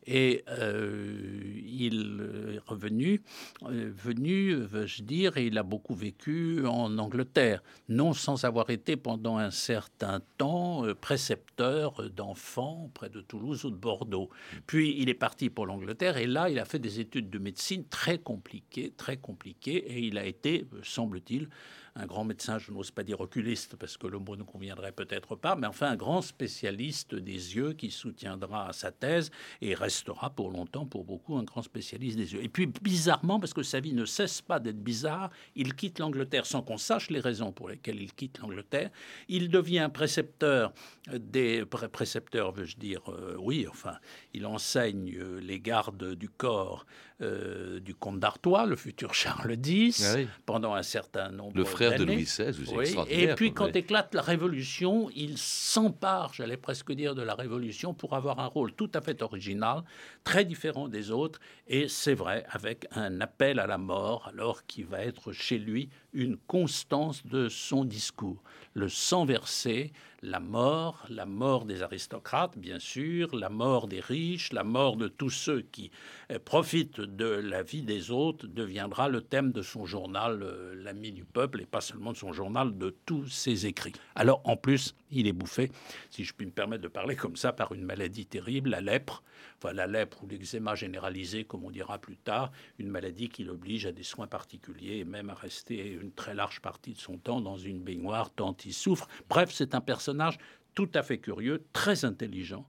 et 0.07 0.45
euh, 0.49 1.43
il 1.67 2.55
est 2.55 2.59
revenu, 2.67 3.21
venu, 3.61 4.55
veux-je 4.55 5.03
dire, 5.03 5.37
et 5.37 5.47
il 5.47 5.59
a 5.59 5.63
beaucoup 5.63 5.95
vécu 5.95 6.65
en 6.65 6.97
Angleterre, 6.97 7.63
non 7.91 8.15
sans 8.15 8.45
avoir 8.47 8.71
été 8.71 8.97
pendant 8.97 9.37
un 9.37 9.51
certain 9.51 10.23
temps 10.39 10.85
précepteur 11.03 12.09
d'enfants 12.09 12.91
près 12.95 13.11
de 13.11 13.21
Toulouse 13.21 13.67
ou 13.67 13.71
de 13.71 13.77
Bordeaux. 13.77 14.31
Puis 14.67 14.97
il 14.99 15.11
est 15.11 15.15
parti 15.15 15.51
pour 15.51 15.67
l'Angleterre 15.67 16.17
et 16.17 16.27
là 16.27 16.49
il 16.49 16.59
a 16.59 16.65
fait 16.65 16.79
des 16.79 17.01
études 17.01 17.29
de 17.29 17.39
médecine 17.39 17.85
très 17.85 18.19
compliquées, 18.19 18.95
très 18.97 19.19
compliquées, 19.19 19.85
et 19.93 19.99
il 19.99 20.17
a 20.17 20.25
été, 20.25 20.67
semble-t-il, 20.83 21.49
un 21.95 22.07
grand 22.07 22.25
médecin, 22.25 22.59
je 22.59 22.73
n'ose 22.73 22.91
pas 22.91 23.03
dire 23.03 23.21
oculiste 23.21 23.77
parce 23.77 23.97
que 23.97 24.07
le 24.07 24.19
mot 24.19 24.37
ne 24.37 24.43
conviendrait 24.43 24.93
peut-être 24.93 25.37
pas, 25.37 25.57
mais 25.57 25.67
enfin 25.67 25.91
un 25.91 25.97
grand 25.97 26.23
spécialiste 26.23 27.15
des 27.15 27.57
yeux 27.57 27.73
qui 27.73 27.91
soutiendra 27.91 28.73
sa 28.73 28.93
thèse 28.93 29.31
et 29.61 29.75
restera 29.75 30.31
pour 30.31 30.51
longtemps, 30.51 30.87
pour 30.87 31.05
beaucoup, 31.05 31.37
un 31.37 31.45
grand 31.45 31.63
spécialiste 31.63 32.17
des 32.17 32.35
yeux. 32.35 32.43
Et 32.43 32.49
puis 32.49 32.67
bizarrement, 32.67 33.41
parce 33.41 33.55
que 33.55 33.63
sa 33.63 33.81
vie 33.81 33.93
ne 33.93 34.05
cesse 34.05 34.41
pas 34.41 34.61
d'être 34.61 34.83
bizarre, 34.83 35.31
il 35.55 35.75
quitte 35.75 35.99
l'Angleterre 35.99 36.47
sans 36.47 36.63
qu'on 36.63 36.79
sache 36.79 37.11
les 37.11 37.21
raisons 37.21 37.53
pour 37.53 37.69
lesquelles 37.69 38.01
il 38.01 38.13
quitte 38.15 38.39
l'Angleterre. 38.39 38.91
Il 39.29 39.51
devient 39.51 39.91
précepteur 39.93 40.73
des 41.13 41.65
précepteurs, 41.65 42.53
veux-je 42.53 42.77
dire, 42.77 43.03
euh, 43.09 43.37
oui, 43.39 43.67
enfin, 43.69 43.99
il 44.35 44.47
enseigne 44.47 45.19
les 45.41 45.61
gardes 45.61 46.15
du 46.15 46.29
corps 46.29 46.87
euh, 47.21 47.81
du 47.81 47.95
comte 47.95 48.21
d'Artois, 48.21 48.65
le 48.67 48.77
futur 48.77 49.13
Charles 49.13 49.57
X, 49.67 50.05
ah 50.05 50.21
pendant 50.47 50.75
un 50.75 50.85
certain 50.85 51.31
nombre 51.31 51.57
Le 51.57 51.65
frère 51.65 51.99
de 51.99 52.05
Louis 52.05 52.23
XVI, 52.23 52.53
oui. 52.77 52.95
Et 53.09 53.35
puis 53.35 53.53
quand 53.53 53.75
éclate 53.75 54.15
la 54.15 54.23
Révolution, 54.23 55.11
il 55.17 55.37
s'empare, 55.37 56.33
j'allais 56.35 56.57
presque 56.57 56.93
dire, 56.93 57.17
de 57.17 57.23
la 57.23 57.35
Révolution 57.35 57.93
pour 57.93 58.15
avoir 58.15 58.39
un 58.39 58.47
rôle 58.47 58.73
tout 58.73 58.91
à 58.95 59.01
fait 59.01 59.21
original, 59.23 59.83
très 60.23 60.45
différent 60.45 60.87
des 60.87 61.11
autres, 61.11 61.41
et 61.67 61.89
c'est 61.89 62.15
vrai, 62.15 62.45
avec 62.51 62.87
un 62.93 63.21
appel 63.21 63.59
à 63.59 63.67
la 63.67 63.79
mort, 63.79 64.29
alors 64.33 64.65
qui 64.67 64.85
va 64.85 65.01
être 65.01 65.33
chez 65.33 65.59
lui 65.59 65.89
une 66.13 66.37
constance 66.37 67.25
de 67.27 67.49
son 67.49 67.85
discours. 67.85 68.43
Le 68.75 68.89
sang 68.89 69.25
versé, 69.25 69.93
la 70.23 70.41
mort, 70.41 71.05
la 71.09 71.27
mort 71.27 71.65
des 71.65 71.83
aristocrates, 71.83 72.59
bien 72.59 72.79
sûr, 72.79 73.35
la 73.37 73.49
mort 73.49 73.87
des 73.87 74.01
riches, 74.01 74.53
la 74.53 74.65
mort 74.65 74.97
de 74.97 75.07
tous 75.09 75.31
ceux 75.31 75.61
qui 75.61 75.91
euh, 76.33 76.39
profitent 76.45 77.01
de 77.01 77.27
la 77.27 77.63
vie 77.63 77.83
des 77.83 78.11
autres, 78.11 78.47
deviendra 78.47 79.09
le 79.09 79.21
thème 79.21 79.53
de 79.53 79.63
son 79.63 79.87
journal, 79.87 80.43
euh, 80.43 80.75
L'ami 80.83 81.13
du 81.13 81.25
peuple, 81.25 81.61
et 81.61 81.67
pas 81.67 81.81
seulement 81.81 82.13
de 82.13 82.17
son 82.17 82.33
journal, 82.33 82.77
de 82.77 82.95
tous 83.07 83.29
ses 83.29 83.67
écrits. 83.67 83.93
Alors, 84.15 84.41
en 84.45 84.57
plus, 84.57 84.95
il 85.11 85.27
est 85.27 85.33
bouffé, 85.33 85.71
si 86.11 86.25
je 86.25 86.35
puis 86.35 86.47
me 86.47 86.53
permettre 86.53 86.83
de 86.83 86.89
parler 86.89 87.15
comme 87.15 87.37
ça, 87.37 87.53
par 87.53 87.73
une 87.73 87.85
maladie 87.85 88.27
terrible, 88.27 88.71
la 88.71 88.81
lèpre, 88.81 89.23
enfin 89.59 89.73
la 89.73 89.87
lèpre 89.87 90.23
ou 90.25 90.27
l'eczéma 90.27 90.75
généralisé, 90.75 91.45
comme 91.45 91.65
on 91.65 91.71
dira 91.71 91.99
plus 91.99 92.17
tard, 92.17 92.51
une 92.79 92.89
maladie 92.89 93.29
qui 93.29 93.45
l'oblige 93.45 93.87
à 93.87 93.93
des 93.93 94.03
soins 94.03 94.27
particuliers 94.27 94.99
et 94.99 95.05
même 95.05 95.31
à 95.31 95.35
rester 95.35 95.98
une 96.01 96.13
très 96.13 96.35
large 96.35 96.61
partie 96.61 96.93
de 96.93 96.99
son 96.99 97.19
temps 97.19 97.41
dans 97.41 97.57
une 97.57 97.83
baignoire 97.83 98.31
tant 98.31 98.57
il 98.65 98.73
souffre. 98.73 99.09
Bref, 99.29 99.51
c'est 99.53 99.75
un 99.75 99.81
personnage 99.81 100.39
tout 100.75 100.91
à 100.95 101.03
fait 101.03 101.19
curieux, 101.19 101.65
très 101.73 102.05
intelligent, 102.05 102.67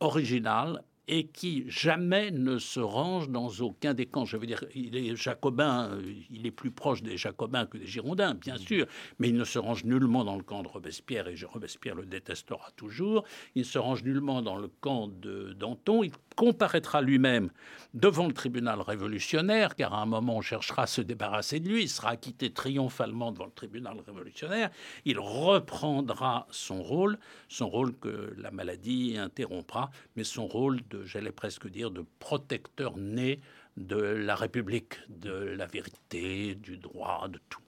original 0.00 0.82
et 1.06 1.26
qui 1.26 1.64
jamais 1.68 2.30
ne 2.30 2.58
se 2.58 2.80
range 2.80 3.28
dans 3.28 3.48
aucun 3.60 3.92
des 3.92 4.06
camps. 4.06 4.24
Je 4.24 4.36
veux 4.36 4.46
dire, 4.46 4.64
il 4.74 4.96
est 4.96 5.16
jacobin, 5.16 5.90
euh, 5.90 6.14
il 6.30 6.46
est 6.46 6.50
plus 6.50 6.70
proche 6.70 7.02
des 7.02 7.16
jacobins 7.16 7.66
que 7.66 7.76
des 7.76 7.86
girondins, 7.86 8.34
bien 8.34 8.56
sûr, 8.56 8.86
mais 9.18 9.28
il 9.28 9.36
ne 9.36 9.44
se 9.44 9.58
range 9.58 9.84
nullement 9.84 10.24
dans 10.24 10.36
le 10.36 10.42
camp 10.42 10.62
de 10.62 10.68
Robespierre, 10.68 11.28
et 11.28 11.36
Robespierre 11.44 11.94
le 11.94 12.06
détestera 12.06 12.70
toujours. 12.76 13.24
Il 13.54 13.60
ne 13.60 13.66
se 13.66 13.78
range 13.78 14.02
nullement 14.02 14.40
dans 14.40 14.56
le 14.56 14.68
camp 14.68 15.08
de 15.08 15.52
Danton. 15.52 16.02
Il 16.02 16.12
comparaîtra 16.36 17.00
lui-même 17.00 17.50
devant 17.94 18.26
le 18.26 18.32
tribunal 18.32 18.80
révolutionnaire, 18.80 19.76
car 19.76 19.94
à 19.94 20.02
un 20.02 20.06
moment 20.06 20.36
on 20.36 20.40
cherchera 20.40 20.82
à 20.82 20.86
se 20.86 21.00
débarrasser 21.00 21.60
de 21.60 21.68
lui, 21.68 21.82
il 21.82 21.88
sera 21.88 22.10
acquitté 22.10 22.52
triomphalement 22.52 23.32
devant 23.32 23.46
le 23.46 23.52
tribunal 23.52 23.96
révolutionnaire, 24.04 24.70
il 25.04 25.18
reprendra 25.18 26.46
son 26.50 26.82
rôle, 26.82 27.18
son 27.48 27.68
rôle 27.68 27.96
que 27.96 28.34
la 28.38 28.50
maladie 28.50 29.16
interrompra, 29.16 29.90
mais 30.16 30.24
son 30.24 30.46
rôle 30.46 30.80
de, 30.90 31.04
j'allais 31.04 31.32
presque 31.32 31.68
dire, 31.68 31.90
de 31.90 32.04
protecteur 32.18 32.96
né 32.96 33.40
de 33.76 33.96
la 33.96 34.34
République, 34.34 34.98
de 35.08 35.32
la 35.32 35.66
vérité, 35.66 36.54
du 36.54 36.76
droit, 36.76 37.28
de 37.28 37.40
tout. 37.48 37.63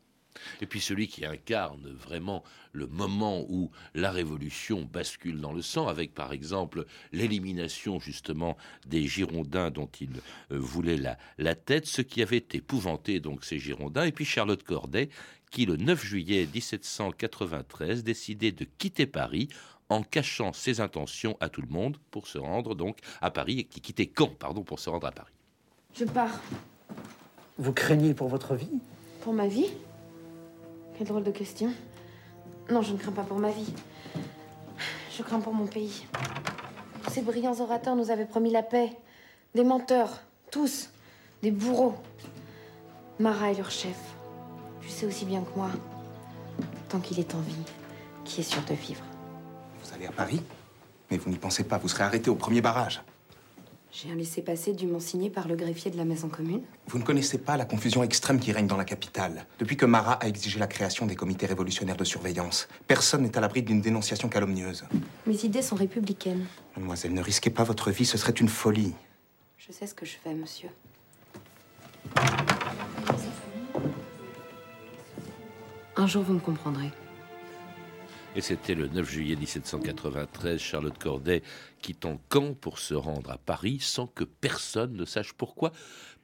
Et 0.61 0.67
puis 0.67 0.81
celui 0.81 1.09
qui 1.09 1.25
incarne 1.25 1.89
vraiment 1.91 2.43
le 2.73 2.87
moment 2.87 3.45
où 3.49 3.71
la 3.95 4.11
révolution 4.11 4.89
bascule 4.91 5.41
dans 5.41 5.53
le 5.53 5.63
sang, 5.63 5.89
avec 5.89 6.15
par 6.15 6.33
exemple 6.33 6.85
l'élimination 7.13 7.99
justement 7.99 8.57
des 8.87 9.07
Girondins 9.07 9.71
dont 9.71 9.91
il 10.01 10.11
euh, 10.53 10.59
voulait 10.59 10.97
la, 10.99 11.17
la 11.39 11.55
tête, 11.55 11.87
ce 11.87 12.03
qui 12.03 12.23
avait 12.23 12.45
épouvanté 12.53 13.21
donc 13.21 13.45
ces 13.45 13.59
Girondins, 13.59 14.05
et 14.05 14.13
puis 14.13 14.25
Charlotte 14.25 14.63
Corday, 14.63 15.09
qui 15.51 15.67
le 15.67 15.77
9 15.77 16.05
juillet 16.05 16.49
1793 16.53 18.05
décidait 18.05 18.53
de 18.53 18.67
quitter 18.79 19.07
Paris 19.07 19.49
en 19.89 20.03
cachant 20.03 20.53
ses 20.53 20.81
intentions 20.81 21.37
à 21.41 21.49
tout 21.49 21.63
le 21.63 21.69
monde 21.69 21.97
pour 22.11 22.27
se 22.27 22.39
rendre 22.39 22.75
donc 22.75 22.99
à 23.21 23.31
Paris, 23.31 23.61
et 23.61 23.65
qui 23.65 23.81
quittait 23.81 24.11
Caen, 24.17 24.29
pardon, 24.39 24.63
pour 24.63 24.81
se 24.81 24.91
rendre 24.91 25.07
à 25.07 25.13
Paris. 25.13 25.33
Je 25.95 26.05
pars. 26.05 26.41
Vous 27.59 27.73
craignez 27.73 28.13
pour 28.13 28.29
votre 28.29 28.55
vie? 28.55 28.81
Pour 29.23 29.33
ma 29.33 29.47
vie? 29.47 29.71
Quelle 30.97 31.07
drôle 31.07 31.25
de 31.25 31.31
question. 31.31 31.71
Non, 32.71 32.83
je 32.83 32.93
ne 32.93 32.99
crains 32.99 33.13
pas 33.13 33.23
pour 33.23 33.39
ma 33.39 33.51
vie. 33.51 33.73
Je 35.17 35.23
crains 35.23 35.41
pour 35.41 35.53
mon 35.53 35.67
pays. 35.67 36.07
Ces 37.11 37.23
brillants 37.23 37.61
orateurs 37.61 37.97
nous 37.97 38.11
avaient 38.11 38.27
promis 38.27 38.51
la 38.51 38.63
paix. 38.63 38.91
Des 39.55 39.65
menteurs, 39.65 40.23
tous. 40.51 40.91
Des 41.43 41.51
bourreaux. 41.51 41.95
Marat 43.19 43.53
est 43.53 43.59
leur 43.59 43.71
chef. 43.71 43.99
Tu 44.81 44.89
sais 44.89 45.07
aussi 45.07 45.25
bien 45.25 45.43
que 45.43 45.57
moi, 45.57 45.71
tant 46.89 47.01
qu'il 47.01 47.19
est 47.19 47.35
en 47.35 47.41
vie, 47.41 47.55
qui 48.25 48.41
est 48.41 48.45
sûr 48.45 48.63
de 48.69 48.75
vivre? 48.75 49.03
Vous 49.83 49.95
allez 49.95 50.07
à 50.07 50.13
Paris? 50.13 50.43
Mais 51.11 51.19
vous 51.19 51.31
n'y 51.31 51.39
pensez 51.39 51.65
pas, 51.65 51.79
vous 51.79 51.89
serez 51.89 52.05
arrêté 52.05 52.31
au 52.31 52.37
premier 52.37 52.61
barrage. 52.61 53.03
J'ai 53.99 54.11
un 54.11 54.15
laissez-passer 54.15 54.75
dûment 54.75 55.01
signé 55.01 55.31
par 55.31 55.49
le 55.49 55.57
greffier 55.57 55.91
de 55.91 55.97
la 55.97 56.05
maison 56.05 56.29
commune. 56.29 56.61
Vous 56.89 56.99
ne 56.99 57.03
connaissez 57.03 57.39
pas 57.39 57.57
la 57.57 57.65
confusion 57.65 58.03
extrême 58.03 58.39
qui 58.39 58.53
règne 58.53 58.67
dans 58.67 58.77
la 58.77 58.85
capitale. 58.85 59.47
Depuis 59.59 59.79
que 59.79 59.87
Marat 59.87 60.19
a 60.21 60.29
exigé 60.29 60.59
la 60.59 60.67
création 60.67 61.07
des 61.07 61.17
comités 61.17 61.47
révolutionnaires 61.47 61.97
de 61.97 62.05
surveillance, 62.05 62.69
personne 62.87 63.23
n'est 63.23 63.39
à 63.39 63.41
l'abri 63.41 63.63
d'une 63.63 63.81
dénonciation 63.81 64.29
calomnieuse. 64.29 64.85
Mes 65.27 65.43
idées 65.47 65.63
sont 65.63 65.77
républicaines. 65.77 66.45
Mademoiselle, 66.77 67.15
ne 67.15 67.23
risquez 67.23 67.49
pas 67.49 67.65
votre 67.65 67.91
vie, 67.91 68.05
ce 68.05 68.19
serait 68.19 68.33
une 68.33 68.51
folie. 68.51 68.93
Je 69.57 69.73
sais 69.73 69.87
ce 69.87 69.95
que 69.95 70.05
je 70.05 70.17
fais, 70.23 70.35
monsieur. 70.35 70.69
Un 75.97 76.07
jour, 76.07 76.23
vous 76.23 76.35
me 76.35 76.41
comprendrez. 76.41 76.91
Et 78.37 78.43
c'était 78.43 78.75
le 78.75 78.87
9 78.89 79.11
juillet 79.11 79.35
1793, 79.35 80.61
Charlotte 80.61 80.99
Corday 80.99 81.43
quittant 81.81 82.21
Caen 82.31 82.53
pour 82.53 82.79
se 82.79 82.93
rendre 82.93 83.31
à 83.31 83.39
Paris 83.39 83.79
sans 83.81 84.07
que 84.07 84.25
personne 84.25 84.93
ne 84.93 85.07
sache 85.07 85.33
pourquoi. 85.33 85.73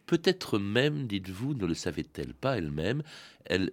Peut-être 0.05 0.59
même, 0.59 1.07
dites-vous, 1.07 1.55
ne 1.55 1.65
le 1.65 1.73
savait-elle 1.73 2.35
pas 2.35 2.59
elle-même. 2.59 3.03
Elle, 3.47 3.71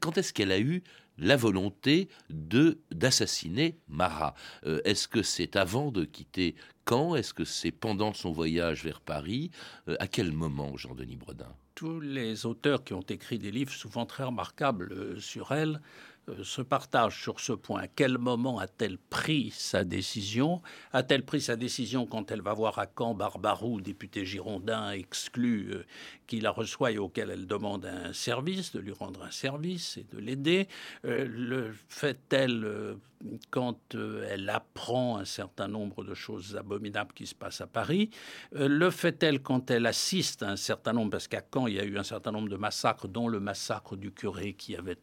quand 0.00 0.16
est-ce 0.16 0.32
qu'elle 0.32 0.50
a 0.50 0.58
eu 0.58 0.82
la 1.18 1.36
volonté 1.36 2.08
de 2.30 2.78
d'assassiner 2.90 3.76
Marat? 3.88 4.34
Euh, 4.64 4.80
est-ce 4.86 5.06
que 5.06 5.22
c'est 5.22 5.54
avant 5.54 5.92
de 5.92 6.06
quitter 6.06 6.54
Caen 6.88 7.14
Est-ce 7.14 7.34
que 7.34 7.44
c'est 7.44 7.70
pendant 7.70 8.14
son 8.14 8.32
voyage 8.32 8.82
vers 8.82 9.02
Paris? 9.02 9.50
Euh, 9.88 9.96
À 10.00 10.08
quel 10.08 10.32
moment, 10.32 10.74
Jean-Denis 10.78 11.16
Bredin? 11.16 11.54
Tous 11.74 12.00
les 12.00 12.46
auteurs 12.46 12.84
qui 12.84 12.94
ont 12.94 13.02
écrit 13.02 13.38
des 13.38 13.50
livres 13.50 13.72
souvent 13.72 14.06
très 14.06 14.24
remarquables 14.24 14.92
euh, 14.92 15.20
sur 15.20 15.52
elle 15.52 15.74
euh, 15.76 15.80
se 16.42 16.62
partagent 16.62 17.20
sur 17.20 17.40
ce 17.40 17.52
point. 17.52 17.84
quel 17.94 18.18
moment 18.18 18.58
a-t-elle 18.58 18.98
pris 18.98 19.50
sa 19.50 19.84
décision? 19.84 20.62
A-t-elle 20.92 21.24
pris 21.24 21.40
sa 21.40 21.56
décision 21.56 22.06
quand 22.06 22.30
elle 22.30 22.42
va 22.42 22.54
voir 22.54 22.78
à 22.78 22.86
Caen 22.98 23.14
Barbarou, 23.14 23.80
député 23.80 24.24
girondin 24.24 24.90
exclu, 24.92 25.70
euh, 25.72 25.84
qui 26.26 26.40
la 26.40 26.50
reçoit 26.50 26.92
et 26.92 26.98
auquel 26.98 27.30
elle 27.30 27.46
demande 27.46 27.86
un 27.86 28.12
service, 28.12 28.72
de 28.72 28.80
lui 28.80 28.92
rendre 28.92 29.22
un 29.22 29.30
service 29.30 29.96
et 29.96 30.06
de 30.12 30.18
l'aider? 30.18 30.68
Euh, 31.04 31.26
Le 31.28 31.74
fait-elle 31.88 32.96
quand 33.50 33.94
elle 33.94 34.48
apprend 34.48 35.18
un 35.18 35.24
certain 35.24 35.68
nombre 35.68 36.04
de 36.04 36.14
choses 36.14 36.56
abominables 36.56 37.12
qui 37.14 37.26
se 37.26 37.34
passent 37.34 37.60
à 37.60 37.66
Paris 37.66 38.10
Le 38.52 38.90
fait-elle 38.90 39.40
quand 39.40 39.70
elle 39.70 39.86
assiste 39.86 40.42
à 40.42 40.50
un 40.50 40.56
certain 40.56 40.92
nombre, 40.92 41.10
parce 41.10 41.28
qu'à 41.28 41.42
Caen 41.52 41.66
il 41.66 41.74
y 41.74 41.80
a 41.80 41.84
eu 41.84 41.98
un 41.98 42.02
certain 42.02 42.32
nombre 42.32 42.48
de 42.48 42.56
massacres, 42.56 43.08
dont 43.08 43.28
le 43.28 43.40
massacre 43.40 43.96
du 43.96 44.12
curé 44.12 44.54
qui 44.54 44.76
avait 44.76 44.98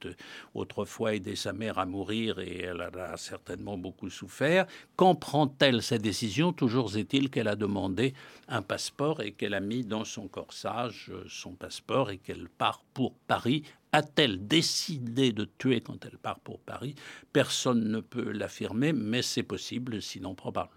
autrefois 0.54 1.16
aider 1.16 1.36
sa 1.36 1.54
mère 1.54 1.80
à 1.80 1.86
mourir 1.86 2.40
et 2.40 2.62
elle 2.64 2.82
a 2.82 3.18
certainement 3.18 3.78
beaucoup 3.78 4.10
souffert. 4.10 4.66
Quand 4.96 5.16
prend-elle 5.16 5.82
cette 5.82 6.02
décision? 6.02 6.54
Toujours 6.54 6.96
est-il 6.98 7.30
qu'elle 7.30 7.48
a 7.48 7.56
demandé 7.56 8.14
un 8.48 8.62
passeport 8.62 9.22
et 9.22 9.32
qu'elle 9.32 9.54
a 9.54 9.60
mis 9.60 9.84
dans 9.84 10.06
son 10.06 10.28
corsage 10.28 11.10
euh, 11.12 11.24
son 11.28 11.54
passeport 11.54 12.12
et 12.12 12.18
qu'elle 12.18 12.50
part 12.50 12.84
pour 12.94 13.14
Paris 13.28 13.64
a-t-elle 13.92 14.48
décidé 14.48 15.32
de 15.32 15.46
tuer 15.58 15.82
quand 15.82 16.06
elle 16.06 16.18
part 16.18 16.40
pour 16.40 16.60
Paris? 16.60 16.96
Personne 17.34 17.90
ne 17.90 18.00
peut 18.00 18.32
l'affirmer, 18.32 18.94
mais 18.94 19.22
c'est 19.22 19.44
possible, 19.44 20.02
sinon 20.02 20.36
probable. 20.36 20.72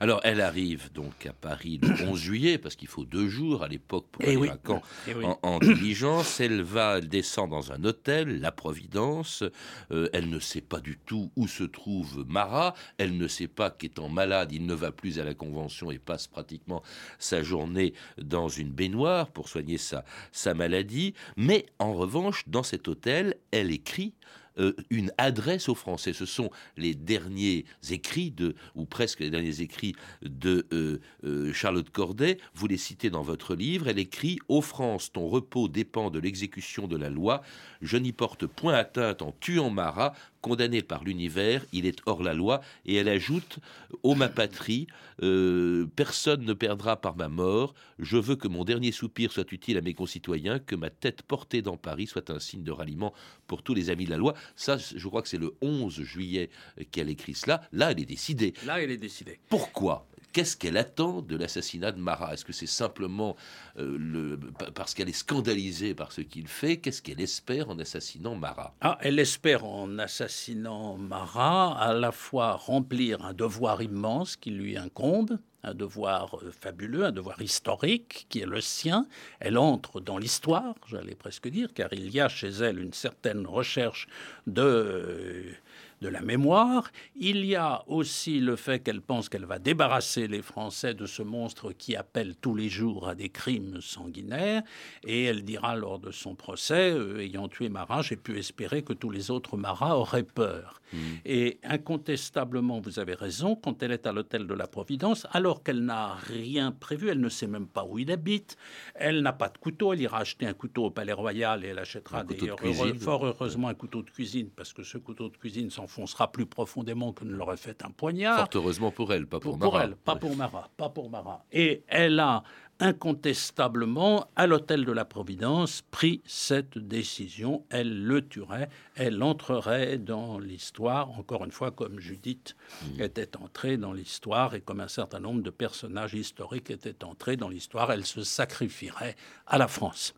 Alors, 0.00 0.20
elle 0.24 0.40
arrive 0.40 0.92
donc 0.92 1.26
à 1.26 1.32
Paris 1.32 1.78
le 1.82 2.04
11 2.08 2.18
juillet, 2.18 2.58
parce 2.58 2.76
qu'il 2.76 2.88
faut 2.88 3.04
deux 3.04 3.28
jours 3.28 3.62
à 3.62 3.68
l'époque 3.68 4.06
pour 4.12 4.22
eh 4.24 4.36
aller 4.36 4.48
à 4.48 4.58
Caen 4.64 4.82
eh 5.08 5.14
en, 5.42 5.58
diligence. 5.58 6.40
Elle 6.46 6.62
va, 6.62 6.98
elle 6.98 7.08
descend 7.08 7.50
dans 7.50 7.72
un 7.72 7.82
hôtel, 7.84 8.40
la 8.40 8.52
Providence. 8.52 9.42
Euh, 9.90 10.08
elle 10.12 10.28
ne 10.28 10.38
sait 10.38 10.60
pas 10.60 10.80
du 10.80 10.98
tout 10.98 11.30
où 11.34 11.48
se 11.48 11.64
trouve 11.64 12.24
Marat. 12.28 12.74
Elle 12.98 13.16
ne 13.16 13.26
sait 13.26 13.48
pas 13.48 13.70
qu'étant 13.70 14.08
malade, 14.08 14.52
il 14.52 14.66
ne 14.66 14.74
va 14.74 14.92
plus 14.92 15.18
à 15.18 15.24
la 15.24 15.34
Convention 15.34 15.90
et 15.90 15.98
passe 15.98 16.26
pratiquement 16.26 16.82
sa 17.18 17.42
journée 17.42 17.94
dans 18.18 18.48
une 18.48 18.70
baignoire 18.70 19.28
pour 19.28 19.48
soigner 19.48 19.78
sa, 19.78 20.04
sa 20.30 20.54
maladie. 20.54 21.14
Mais 21.36 21.66
en 21.78 21.94
revanche, 21.94 22.44
dans 22.46 22.62
cet 22.62 22.88
hôtel, 22.88 23.36
elle 23.50 23.70
écrit 23.70 24.14
euh, 24.58 24.74
une 24.90 25.12
adresse 25.18 25.68
aux 25.68 25.74
Français. 25.74 26.12
Ce 26.12 26.26
sont 26.26 26.50
les 26.76 26.94
derniers 26.94 27.64
écrits 27.90 28.30
de, 28.30 28.54
ou 28.74 28.84
presque 28.84 29.20
les 29.20 29.30
derniers 29.30 29.60
écrits 29.60 29.94
de 30.22 30.66
euh, 30.72 31.00
euh, 31.24 31.52
Charlotte 31.52 31.90
Corday. 31.90 32.38
Vous 32.54 32.66
les 32.66 32.76
citez 32.76 33.10
dans 33.10 33.22
votre 33.22 33.54
livre. 33.54 33.88
Elle 33.88 33.98
écrit 33.98 34.38
Ô 34.48 34.60
France, 34.60 35.12
ton 35.12 35.28
repos 35.28 35.68
dépend 35.68 36.10
de 36.10 36.18
l'exécution 36.18 36.86
de 36.86 36.96
la 36.96 37.10
loi. 37.10 37.42
Je 37.82 37.96
n'y 37.96 38.12
porte 38.12 38.46
point 38.46 38.74
atteinte 38.74 39.22
en 39.22 39.32
tuant 39.32 39.70
Marat 39.70 40.14
condamné 40.46 40.80
par 40.80 41.02
l'univers, 41.02 41.66
il 41.72 41.86
est 41.86 41.98
hors 42.06 42.22
la 42.22 42.32
loi, 42.32 42.60
et 42.84 42.94
elle 42.94 43.08
ajoute 43.08 43.58
Ô 44.04 44.14
ma 44.14 44.28
patrie, 44.28 44.86
euh, 45.24 45.86
personne 45.96 46.44
ne 46.44 46.52
perdra 46.52 47.00
par 47.00 47.16
ma 47.16 47.28
mort, 47.28 47.74
je 47.98 48.16
veux 48.16 48.36
que 48.36 48.46
mon 48.46 48.62
dernier 48.62 48.92
soupir 48.92 49.32
soit 49.32 49.50
utile 49.50 49.76
à 49.76 49.80
mes 49.80 49.92
concitoyens, 49.92 50.60
que 50.60 50.76
ma 50.76 50.88
tête 50.88 51.22
portée 51.22 51.62
dans 51.62 51.76
Paris 51.76 52.06
soit 52.06 52.30
un 52.30 52.38
signe 52.38 52.62
de 52.62 52.70
ralliement 52.70 53.12
pour 53.48 53.64
tous 53.64 53.74
les 53.74 53.90
amis 53.90 54.04
de 54.04 54.10
la 54.10 54.18
loi. 54.18 54.34
Ça, 54.54 54.76
je 54.76 55.08
crois 55.08 55.20
que 55.20 55.28
c'est 55.28 55.36
le 55.36 55.52
11 55.62 56.00
juillet 56.02 56.48
qu'elle 56.92 57.10
écrit 57.10 57.34
cela. 57.34 57.62
Là, 57.72 57.90
elle 57.90 57.98
est 57.98 58.04
décidée. 58.04 58.54
Là, 58.66 58.80
elle 58.80 58.92
est 58.92 58.98
décidée. 58.98 59.40
Pourquoi? 59.48 60.06
Qu'est-ce 60.36 60.58
qu'elle 60.58 60.76
attend 60.76 61.22
de 61.22 61.34
l'assassinat 61.34 61.92
de 61.92 61.98
Marat 61.98 62.34
Est-ce 62.34 62.44
que 62.44 62.52
c'est 62.52 62.66
simplement 62.66 63.36
euh, 63.78 64.36
parce 64.74 64.92
qu'elle 64.92 65.08
est 65.08 65.12
scandalisée 65.12 65.94
par 65.94 66.12
ce 66.12 66.20
qu'il 66.20 66.46
fait 66.46 66.76
Qu'est-ce 66.76 67.00
qu'elle 67.00 67.22
espère 67.22 67.70
en 67.70 67.78
assassinant 67.78 68.34
Marat 68.34 68.74
ah, 68.82 68.98
Elle 69.00 69.18
espère 69.18 69.64
en 69.64 69.98
assassinant 69.98 70.98
Marat 70.98 71.80
à 71.80 71.94
la 71.94 72.12
fois 72.12 72.52
remplir 72.52 73.24
un 73.24 73.32
devoir 73.32 73.80
immense 73.80 74.36
qui 74.36 74.50
lui 74.50 74.76
incombe, 74.76 75.38
un 75.62 75.72
devoir 75.72 76.36
euh, 76.42 76.50
fabuleux, 76.50 77.06
un 77.06 77.12
devoir 77.12 77.40
historique 77.40 78.26
qui 78.28 78.40
est 78.40 78.46
le 78.46 78.60
sien. 78.60 79.06
Elle 79.40 79.56
entre 79.56 80.02
dans 80.02 80.18
l'histoire, 80.18 80.74
j'allais 80.86 81.14
presque 81.14 81.48
dire, 81.48 81.72
car 81.72 81.94
il 81.94 82.14
y 82.14 82.20
a 82.20 82.28
chez 82.28 82.50
elle 82.50 82.78
une 82.78 82.92
certaine 82.92 83.46
recherche 83.46 84.06
de 84.46 84.62
euh, 84.62 85.52
de 86.00 86.08
la 86.08 86.20
mémoire. 86.20 86.90
Il 87.14 87.44
y 87.44 87.54
a 87.54 87.82
aussi 87.86 88.40
le 88.40 88.56
fait 88.56 88.80
qu'elle 88.80 89.00
pense 89.00 89.28
qu'elle 89.28 89.46
va 89.46 89.58
débarrasser 89.58 90.28
les 90.28 90.42
Français 90.42 90.94
de 90.94 91.06
ce 91.06 91.22
monstre 91.22 91.72
qui 91.72 91.96
appelle 91.96 92.36
tous 92.36 92.54
les 92.54 92.68
jours 92.68 93.08
à 93.08 93.14
des 93.14 93.28
crimes 93.28 93.80
sanguinaires. 93.80 94.62
Et 95.04 95.24
elle 95.24 95.44
dira 95.44 95.76
lors 95.76 95.98
de 95.98 96.10
son 96.10 96.34
procès, 96.34 96.92
euh, 96.92 97.20
ayant 97.20 97.48
tué 97.48 97.68
Marat, 97.68 98.02
j'ai 98.02 98.16
pu 98.16 98.38
espérer 98.38 98.82
que 98.82 98.92
tous 98.92 99.10
les 99.10 99.30
autres 99.30 99.56
Marats 99.56 99.96
auraient 99.96 100.22
peur. 100.22 100.80
Mmh. 100.92 100.98
Et 101.24 101.58
incontestablement, 101.64 102.80
vous 102.80 102.98
avez 102.98 103.14
raison, 103.14 103.56
quand 103.56 103.82
elle 103.82 103.92
est 103.92 104.06
à 104.06 104.12
l'hôtel 104.12 104.46
de 104.46 104.54
la 104.54 104.66
Providence, 104.66 105.26
alors 105.32 105.62
qu'elle 105.62 105.84
n'a 105.84 106.14
rien 106.14 106.70
prévu, 106.72 107.08
elle 107.08 107.20
ne 107.20 107.28
sait 107.28 107.46
même 107.48 107.66
pas 107.66 107.84
où 107.84 107.98
il 107.98 108.10
habite, 108.12 108.56
elle 108.94 109.22
n'a 109.22 109.32
pas 109.32 109.48
de 109.48 109.58
couteau, 109.58 109.92
elle 109.92 110.00
ira 110.00 110.18
acheter 110.18 110.46
un 110.46 110.54
couteau 110.54 110.86
au 110.86 110.90
Palais 110.90 111.12
Royal 111.12 111.64
et 111.64 111.68
elle 111.68 111.78
achètera 111.78 112.22
d'ailleurs 112.22 112.58
fort 112.98 113.26
heureusement 113.26 113.68
un 113.68 113.74
couteau 113.74 114.02
de 114.02 114.10
cuisine, 114.10 114.48
parce 114.54 114.72
que 114.72 114.82
ce 114.82 114.98
couteau 114.98 115.28
de 115.28 115.36
cuisine 115.36 115.70
s'en 115.70 115.85
s'enfoncera 115.86 116.30
plus 116.30 116.46
profondément 116.46 117.12
que 117.12 117.24
ne 117.24 117.32
l'aurait 117.32 117.56
fait 117.56 117.84
un 117.84 117.90
poignard. 117.90 118.38
Fort 118.38 118.48
heureusement 118.54 118.90
pour 118.90 119.12
elle, 119.12 119.26
pas 119.26 119.40
pour, 119.40 119.58
pour, 119.58 119.72
Marat. 119.72 119.84
elle, 119.84 119.96
pas 119.96 120.16
pour 120.16 120.36
Marat, 120.36 120.68
pas 120.76 120.88
pour 120.88 121.10
Marat. 121.10 121.44
Et 121.52 121.82
elle 121.88 122.18
a 122.18 122.42
incontestablement, 122.78 124.28
à 124.36 124.46
l'hôtel 124.46 124.84
de 124.84 124.92
la 124.92 125.06
Providence, 125.06 125.82
pris 125.90 126.20
cette 126.26 126.76
décision. 126.76 127.64
Elle 127.70 128.04
le 128.04 128.26
tuerait, 128.26 128.68
elle 128.96 129.22
entrerait 129.22 129.96
dans 129.96 130.38
l'histoire, 130.38 131.18
encore 131.18 131.44
une 131.44 131.52
fois, 131.52 131.70
comme 131.70 132.00
Judith 132.00 132.54
mmh. 132.82 133.00
était 133.00 133.36
entrée 133.38 133.78
dans 133.78 133.94
l'histoire 133.94 134.54
et 134.54 134.60
comme 134.60 134.80
un 134.80 134.88
certain 134.88 135.20
nombre 135.20 135.42
de 135.42 135.50
personnages 135.50 136.14
historiques 136.14 136.70
étaient 136.70 137.02
entrés 137.02 137.36
dans 137.36 137.48
l'histoire, 137.48 137.90
elle 137.92 138.04
se 138.04 138.22
sacrifierait 138.24 139.16
à 139.46 139.56
la 139.56 139.68
France. 139.68 140.14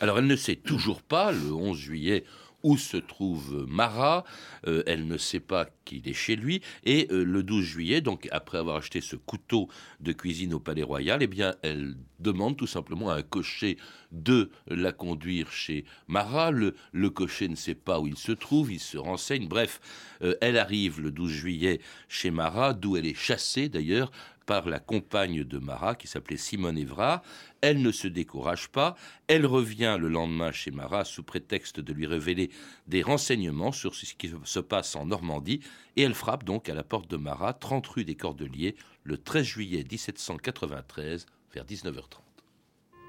Alors 0.00 0.18
elle 0.18 0.26
ne 0.26 0.36
sait 0.36 0.56
toujours 0.56 1.02
pas, 1.02 1.32
le 1.32 1.52
11 1.52 1.76
juillet, 1.76 2.24
où 2.62 2.76
se 2.76 2.96
trouve 2.96 3.66
Marat. 3.68 4.24
Euh, 4.66 4.82
elle 4.86 5.06
ne 5.06 5.16
sait 5.16 5.40
pas 5.40 5.68
qu'il 5.84 6.08
est 6.08 6.14
chez 6.14 6.36
lui. 6.36 6.62
Et 6.84 7.06
euh, 7.10 7.24
le 7.24 7.42
12 7.42 7.64
juillet, 7.64 8.00
donc 8.00 8.28
après 8.32 8.58
avoir 8.58 8.76
acheté 8.76 9.00
ce 9.00 9.16
couteau 9.16 9.68
de 10.00 10.12
cuisine 10.12 10.54
au 10.54 10.60
Palais 10.60 10.82
Royal, 10.82 11.22
eh 11.22 11.26
bien, 11.26 11.54
elle 11.62 11.96
demande 12.18 12.56
tout 12.56 12.66
simplement 12.66 13.10
à 13.10 13.16
un 13.16 13.22
cocher 13.22 13.76
de 14.12 14.50
la 14.68 14.92
conduire 14.92 15.52
chez 15.52 15.84
Marat. 16.08 16.50
Le, 16.50 16.74
cocher 17.10 17.48
ne 17.48 17.56
sait 17.56 17.74
pas 17.74 18.00
où 18.00 18.06
il 18.06 18.16
se 18.16 18.32
trouve, 18.32 18.72
il 18.72 18.80
se 18.80 18.98
renseigne. 18.98 19.48
Bref, 19.48 19.80
euh, 20.22 20.34
elle 20.40 20.58
arrive 20.58 21.00
le 21.00 21.10
12 21.10 21.30
juillet 21.30 21.80
chez 22.08 22.30
Marat, 22.30 22.74
d'où 22.74 22.96
elle 22.96 23.06
est 23.06 23.14
chassée 23.14 23.68
d'ailleurs 23.68 24.10
par 24.46 24.68
la 24.68 24.78
compagne 24.78 25.44
de 25.44 25.58
Marat 25.58 25.96
qui 25.96 26.06
s'appelait 26.06 26.36
Simone 26.36 26.78
Évrard. 26.78 27.22
Elle 27.60 27.82
ne 27.82 27.90
se 27.90 28.06
décourage 28.06 28.68
pas, 28.68 28.94
elle 29.26 29.44
revient 29.44 29.96
le 30.00 30.08
lendemain 30.08 30.52
chez 30.52 30.70
Marat 30.70 31.04
sous 31.04 31.24
prétexte 31.24 31.80
de 31.80 31.92
lui 31.92 32.06
révéler 32.06 32.50
des 32.86 33.02
renseignements 33.02 33.72
sur 33.72 33.94
ce 33.94 34.14
qui 34.14 34.32
se 34.44 34.60
passe 34.60 34.94
en 34.94 35.06
Normandie 35.06 35.60
et 35.96 36.02
elle 36.02 36.14
frappe 36.14 36.44
donc 36.44 36.68
à 36.68 36.74
la 36.74 36.84
porte 36.84 37.10
de 37.10 37.16
Marat, 37.16 37.52
30 37.52 37.86
rue 37.88 38.04
des 38.04 38.14
Cordeliers, 38.14 38.76
le 39.02 39.18
13 39.18 39.44
juillet 39.44 39.84
1793 39.90 41.26
vers 41.52 41.64
19h30. 41.64 42.20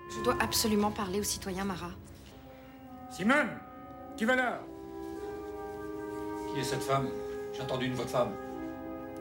Je 0.10 0.24
dois 0.24 0.38
absolument 0.42 0.92
parler 0.92 1.20
au 1.20 1.24
citoyen 1.24 1.66
Marat. 1.66 1.92
Simone, 3.12 3.50
qui 4.18 4.26
va 4.26 4.36
là? 4.36 4.62
Qui 6.54 6.60
est 6.60 6.64
cette 6.64 6.84
femme? 6.84 7.10
J'ai 7.54 7.62
entendu 7.62 7.86
une 7.86 7.94
voix 7.94 8.06
de 8.06 8.10
femme. 8.10 8.47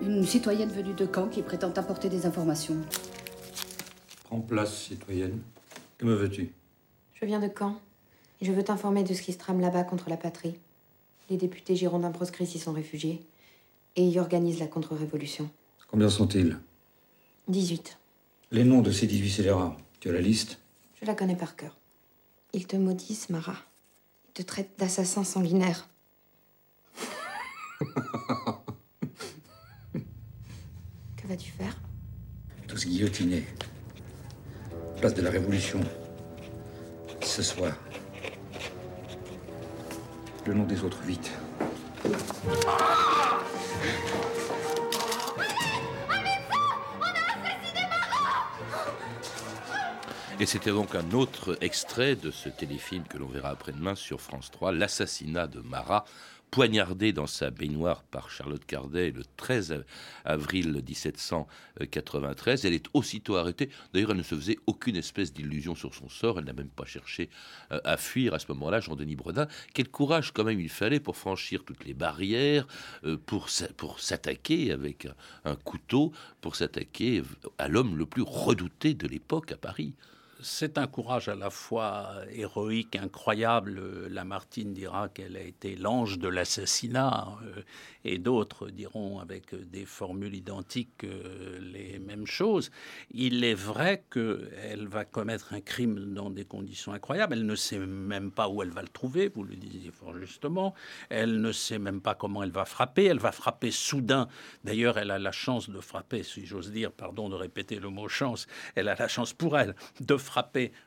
Une 0.02 0.24
citoyenne 0.26 0.70
venue 0.70 0.94
de 0.94 1.06
Caen 1.12 1.28
qui 1.28 1.42
prétend 1.42 1.70
apporter 1.70 2.08
des 2.08 2.26
informations. 2.26 2.76
Prends 4.24 4.40
place, 4.40 4.82
citoyenne. 4.84 5.40
Que 5.98 6.04
me 6.04 6.14
veux-tu? 6.14 6.52
Je 7.14 7.24
viens 7.24 7.40
de 7.40 7.48
Caen. 7.56 7.80
Et 8.40 8.44
je 8.44 8.52
veux 8.52 8.62
t'informer 8.62 9.02
de 9.02 9.14
ce 9.14 9.22
qui 9.22 9.32
se 9.32 9.38
trame 9.38 9.60
là-bas 9.60 9.84
contre 9.84 10.10
la 10.10 10.18
patrie. 10.18 10.58
Les 11.30 11.36
députés 11.36 11.74
girondins 11.74 12.10
proscrits 12.10 12.46
s'y 12.46 12.58
sont 12.58 12.72
réfugiés. 12.72 13.24
Et 13.96 14.06
y 14.06 14.18
organisent 14.20 14.60
la 14.60 14.66
contre-révolution. 14.66 15.48
Combien 15.88 16.10
sont-ils? 16.10 16.58
18. 17.48 17.98
Les 18.50 18.64
noms 18.64 18.82
de 18.82 18.90
ces 18.90 19.06
18 19.06 19.30
scélérats, 19.30 19.76
tu 20.00 20.10
as 20.10 20.12
la 20.12 20.20
liste? 20.20 20.58
Je 21.00 21.06
la 21.06 21.14
connais 21.14 21.36
par 21.36 21.56
cœur. 21.56 21.74
Ils 22.52 22.66
te 22.66 22.76
maudissent, 22.76 23.30
Marat. 23.30 23.56
Ils 24.28 24.32
te 24.34 24.42
traitent 24.42 24.78
d'assassin 24.78 25.24
sanguinaire. 25.24 25.88
Que 31.26 31.30
vas-tu 31.32 31.50
faire 31.50 31.76
Tous 32.68 32.86
guillotinés. 32.86 33.44
Place 35.00 35.12
de 35.12 35.22
la 35.22 35.30
Révolution. 35.30 35.80
Ce 37.20 37.42
soir. 37.42 37.72
Le 40.46 40.54
nom 40.54 40.62
des 40.62 40.84
autres, 40.84 41.02
vite. 41.02 41.32
Et 50.38 50.46
c'était 50.46 50.70
donc 50.70 50.94
un 50.94 51.10
autre 51.10 51.58
extrait 51.60 52.14
de 52.14 52.30
ce 52.30 52.48
téléfilm 52.48 53.02
que 53.02 53.18
l'on 53.18 53.26
verra 53.26 53.48
après-demain 53.48 53.96
sur 53.96 54.20
France 54.20 54.52
3, 54.52 54.70
l'assassinat 54.70 55.48
de 55.48 55.60
Marat, 55.60 56.04
poignardé 56.56 57.12
dans 57.12 57.26
sa 57.26 57.50
baignoire 57.50 58.02
par 58.02 58.30
Charlotte 58.30 58.64
Cardet 58.64 59.10
le 59.10 59.24
13 59.36 59.84
avril 60.24 60.72
1793. 60.88 62.64
Elle 62.64 62.72
est 62.72 62.86
aussitôt 62.94 63.36
arrêtée. 63.36 63.68
D'ailleurs, 63.92 64.12
elle 64.12 64.16
ne 64.16 64.22
se 64.22 64.34
faisait 64.34 64.56
aucune 64.66 64.96
espèce 64.96 65.34
d'illusion 65.34 65.74
sur 65.74 65.94
son 65.94 66.08
sort. 66.08 66.38
Elle 66.38 66.46
n'a 66.46 66.54
même 66.54 66.70
pas 66.70 66.86
cherché 66.86 67.28
euh, 67.72 67.80
à 67.84 67.98
fuir 67.98 68.32
à 68.32 68.38
ce 68.38 68.46
moment-là, 68.52 68.80
Jean-Denis 68.80 69.16
Bredin. 69.16 69.48
Quel 69.74 69.90
courage 69.90 70.32
quand 70.32 70.44
même 70.44 70.58
il 70.58 70.70
fallait 70.70 70.98
pour 70.98 71.18
franchir 71.18 71.62
toutes 71.62 71.84
les 71.84 71.92
barrières, 71.92 72.66
euh, 73.04 73.18
pour, 73.18 73.48
pour 73.76 74.00
s'attaquer 74.00 74.72
avec 74.72 75.08
un 75.44 75.56
couteau, 75.56 76.12
pour 76.40 76.56
s'attaquer 76.56 77.22
à 77.58 77.68
l'homme 77.68 77.98
le 77.98 78.06
plus 78.06 78.24
redouté 78.26 78.94
de 78.94 79.06
l'époque 79.06 79.52
à 79.52 79.58
Paris 79.58 79.92
c'est 80.46 80.78
un 80.78 80.86
courage 80.86 81.28
à 81.28 81.34
la 81.34 81.50
fois 81.50 82.08
héroïque, 82.30 82.94
incroyable. 82.94 84.06
Lamartine 84.08 84.72
dira 84.72 85.08
qu'elle 85.08 85.36
a 85.36 85.40
été 85.40 85.74
l'ange 85.74 86.18
de 86.18 86.28
l'assassinat, 86.28 87.36
euh, 87.42 87.62
et 88.04 88.18
d'autres 88.18 88.70
diront 88.70 89.18
avec 89.18 89.54
des 89.70 89.84
formules 89.84 90.34
identiques 90.34 91.02
euh, 91.02 91.58
les 91.60 91.98
mêmes 91.98 92.26
choses. 92.26 92.70
Il 93.10 93.42
est 93.42 93.54
vrai 93.54 94.04
qu'elle 94.08 94.86
va 94.86 95.04
commettre 95.04 95.52
un 95.52 95.60
crime 95.60 96.14
dans 96.14 96.30
des 96.30 96.44
conditions 96.44 96.92
incroyables. 96.92 97.32
Elle 97.34 97.46
ne 97.46 97.56
sait 97.56 97.78
même 97.78 98.30
pas 98.30 98.48
où 98.48 98.62
elle 98.62 98.70
va 98.70 98.82
le 98.82 98.88
trouver, 98.88 99.28
vous 99.28 99.42
le 99.42 99.56
disiez 99.56 99.90
fort 99.90 100.16
justement. 100.16 100.74
Elle 101.10 101.40
ne 101.40 101.50
sait 101.50 101.80
même 101.80 102.00
pas 102.00 102.14
comment 102.14 102.44
elle 102.44 102.52
va 102.52 102.64
frapper. 102.64 103.06
Elle 103.06 103.18
va 103.18 103.32
frapper 103.32 103.72
soudain. 103.72 104.28
D'ailleurs, 104.62 104.96
elle 104.96 105.10
a 105.10 105.18
la 105.18 105.32
chance 105.32 105.68
de 105.68 105.80
frapper, 105.80 106.22
si 106.22 106.46
j'ose 106.46 106.70
dire, 106.70 106.92
pardon 106.92 107.28
de 107.28 107.34
répéter 107.34 107.80
le 107.80 107.88
mot 107.88 108.06
chance, 108.06 108.46
elle 108.76 108.88
a 108.88 108.94
la 108.94 109.08
chance 109.08 109.32
pour 109.32 109.58
elle 109.58 109.74
de 110.00 110.16
frapper 110.16 110.35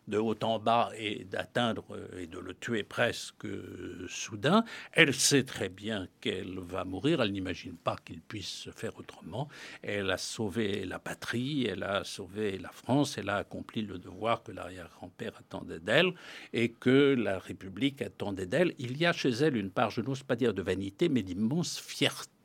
de 0.08 0.18
haut 0.18 0.38
en 0.44 0.60
bas 0.60 0.92
et 0.98 1.26
d'atteindre 1.26 1.84
euh, 1.92 2.22
et 2.22 2.28
de 2.28 2.40
le 2.40 2.54
tuer 2.54 2.84
presque 2.84 3.46
euh, 3.46 4.06
soudain. 4.08 4.64
Elle 4.94 5.14
sait 5.14 5.44
très 5.44 5.70
bien 5.70 6.08
qu'elle 6.22 6.60
va 6.60 6.86
mourir. 6.86 7.22
Elle 7.22 7.32
n'imagine 7.32 7.76
pas 7.76 7.96
qu'il 8.04 8.22
puisse 8.22 8.50
se 8.50 8.72
faire 8.72 8.98
autrement. 8.98 9.48
Elle 9.82 10.12
a 10.12 10.18
sauvé 10.18 10.86
la 10.86 11.00
patrie, 11.00 11.66
elle 11.66 11.84
a 11.84 12.04
sauvé 12.04 12.58
la 12.58 12.72
France, 12.72 13.18
elle 13.18 13.30
a 13.30 13.38
accompli 13.38 13.82
le 13.82 13.98
devoir 13.98 14.44
que 14.44 14.52
l'arrière-grand-père 14.52 15.34
attendait 15.40 15.80
d'elle 15.80 16.14
et 16.54 16.70
que 16.70 17.16
la 17.18 17.40
République 17.40 18.02
attendait 18.02 18.46
d'elle. 18.46 18.74
Il 18.78 18.98
y 18.98 19.06
a 19.06 19.14
chez 19.14 19.30
elle 19.30 19.58
une 19.58 19.72
part, 19.72 19.90
je 19.90 20.02
n'ose 20.02 20.24
pas 20.24 20.36
dire 20.36 20.54
de 20.54 20.62
vanité, 20.62 21.10
mais 21.10 21.24
d'immense 21.24 21.80
fierté 21.80 22.39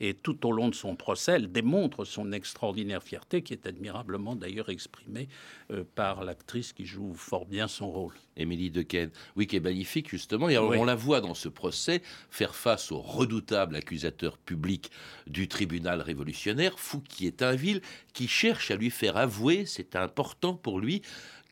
et 0.00 0.14
tout 0.14 0.46
au 0.46 0.52
long 0.52 0.68
de 0.68 0.74
son 0.74 0.96
procès, 0.96 1.32
elle 1.32 1.50
démontre 1.50 2.04
son 2.04 2.32
extraordinaire 2.32 3.02
fierté, 3.02 3.42
qui 3.42 3.52
est 3.52 3.66
admirablement 3.66 4.36
d'ailleurs 4.36 4.68
exprimée 4.68 5.28
euh, 5.70 5.84
par 5.94 6.24
l'actrice 6.24 6.72
qui 6.72 6.86
joue 6.86 7.14
fort 7.14 7.46
bien 7.46 7.68
son 7.68 7.90
rôle. 7.90 8.14
Émilie 8.36 8.70
Dequesne, 8.70 9.10
oui, 9.36 9.46
qui 9.46 9.56
est 9.56 9.60
magnifique 9.60 10.08
justement. 10.08 10.48
Et 10.48 10.56
on 10.58 10.84
la 10.84 10.94
voit 10.94 11.20
dans 11.20 11.34
ce 11.34 11.48
procès 11.48 12.02
faire 12.30 12.54
face 12.54 12.90
au 12.90 13.00
redoutable 13.00 13.76
accusateur 13.76 14.38
public 14.38 14.90
du 15.26 15.48
tribunal 15.48 16.00
révolutionnaire, 16.00 16.78
Fouquier-Tinville, 16.78 17.82
qui 18.14 18.28
cherche 18.28 18.70
à 18.70 18.76
lui 18.76 18.90
faire 18.90 19.16
avouer, 19.16 19.66
c'est 19.66 19.96
important 19.96 20.54
pour 20.54 20.80
lui, 20.80 21.02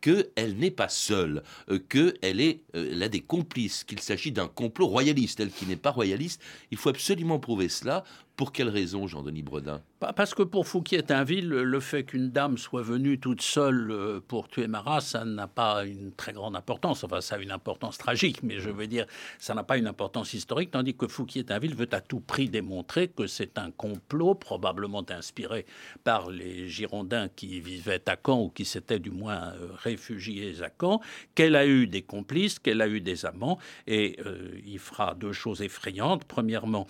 qu'elle 0.01 0.57
n'est 0.57 0.71
pas 0.71 0.89
seule, 0.89 1.43
euh, 1.71 1.79
qu'elle 1.79 2.41
est, 2.41 2.61
euh, 2.75 3.01
a 3.01 3.09
des 3.09 3.21
complices, 3.21 3.85
qu'il 3.85 4.01
s'agit 4.01 4.33
d'un 4.33 4.49
complot 4.49 4.87
royaliste. 4.87 5.41
Elle 5.41 5.51
qui 5.51 5.67
n'est 5.67 5.77
pas 5.77 5.91
royaliste, 5.91 6.41
il 6.71 6.79
faut 6.79 6.89
absolument 6.89 7.39
prouver 7.39 7.69
cela. 7.69 8.05
Pour 8.41 8.53
quelle 8.53 8.71
raison, 8.71 9.07
Jean-Denis 9.07 9.43
Bredin? 9.43 9.83
Parce 10.17 10.33
que 10.33 10.43
pour 10.43 10.67
Fouquier-Tinville, 10.67 11.47
le 11.47 11.81
fait 11.81 12.05
qu'une 12.05 12.31
dame 12.31 12.57
soit 12.57 12.81
venue 12.81 13.21
toute 13.21 13.43
seule 13.43 13.91
euh, 13.91 14.21
pour 14.27 14.49
tuer 14.49 14.67
Marat, 14.67 15.03
ça 15.03 15.27
n'a 15.27 15.47
pas 15.47 15.85
une 15.85 16.11
très 16.13 16.33
grande 16.33 16.57
importance. 16.57 17.05
Enfin, 17.05 17.21
ça 17.21 17.35
a 17.35 17.39
une 17.39 17.51
importance 17.51 17.99
tragique, 17.99 18.43
mais 18.43 18.59
je 18.61 18.71
veux 18.71 18.87
dire, 18.87 19.05
ça 19.39 19.53
n'a 19.53 19.63
pas 19.63 19.77
une 19.77 19.87
importance 19.87 20.33
historique, 20.33 20.71
tandis 20.71 20.95
que 20.95 21.07
Fouquier-Tinville 21.07 21.75
veut 21.75 21.89
à 21.93 22.01
tout 22.01 22.21
prix 22.21 22.49
démontrer 22.49 23.09
que 23.09 23.27
c'est 23.27 23.59
un 23.59 23.71
complot, 23.71 24.37
probablement 24.37 25.05
inspiré 25.11 25.67
par 26.03 26.31
les 26.31 26.67
Girondins 26.67 27.29
qui 27.29 27.61
vivaient 27.61 28.09
à 28.09 28.17
Caen 28.25 28.41
ou 28.45 28.49
qui 28.49 28.65
s'étaient 28.65 29.01
du 29.01 29.11
moins 29.11 29.53
euh, 29.53 29.69
réfugiés 29.77 30.63
à 30.63 30.71
Caen, 30.81 31.03
qu'elle 31.35 31.57
a 31.57 31.67
eu 31.67 31.87
des 31.87 32.01
complices, 32.01 32.59
qu'elle 32.59 32.81
a 32.81 32.89
eu 32.89 33.03
des 33.03 33.27
amants, 33.27 33.59
et 33.87 34.19
euh, 34.25 34.49
il 34.65 34.79
fera 34.79 35.15
deux 35.15 35.35
choses 35.35 35.61
effrayantes. 35.61 36.25
Premièrement, 36.25 36.87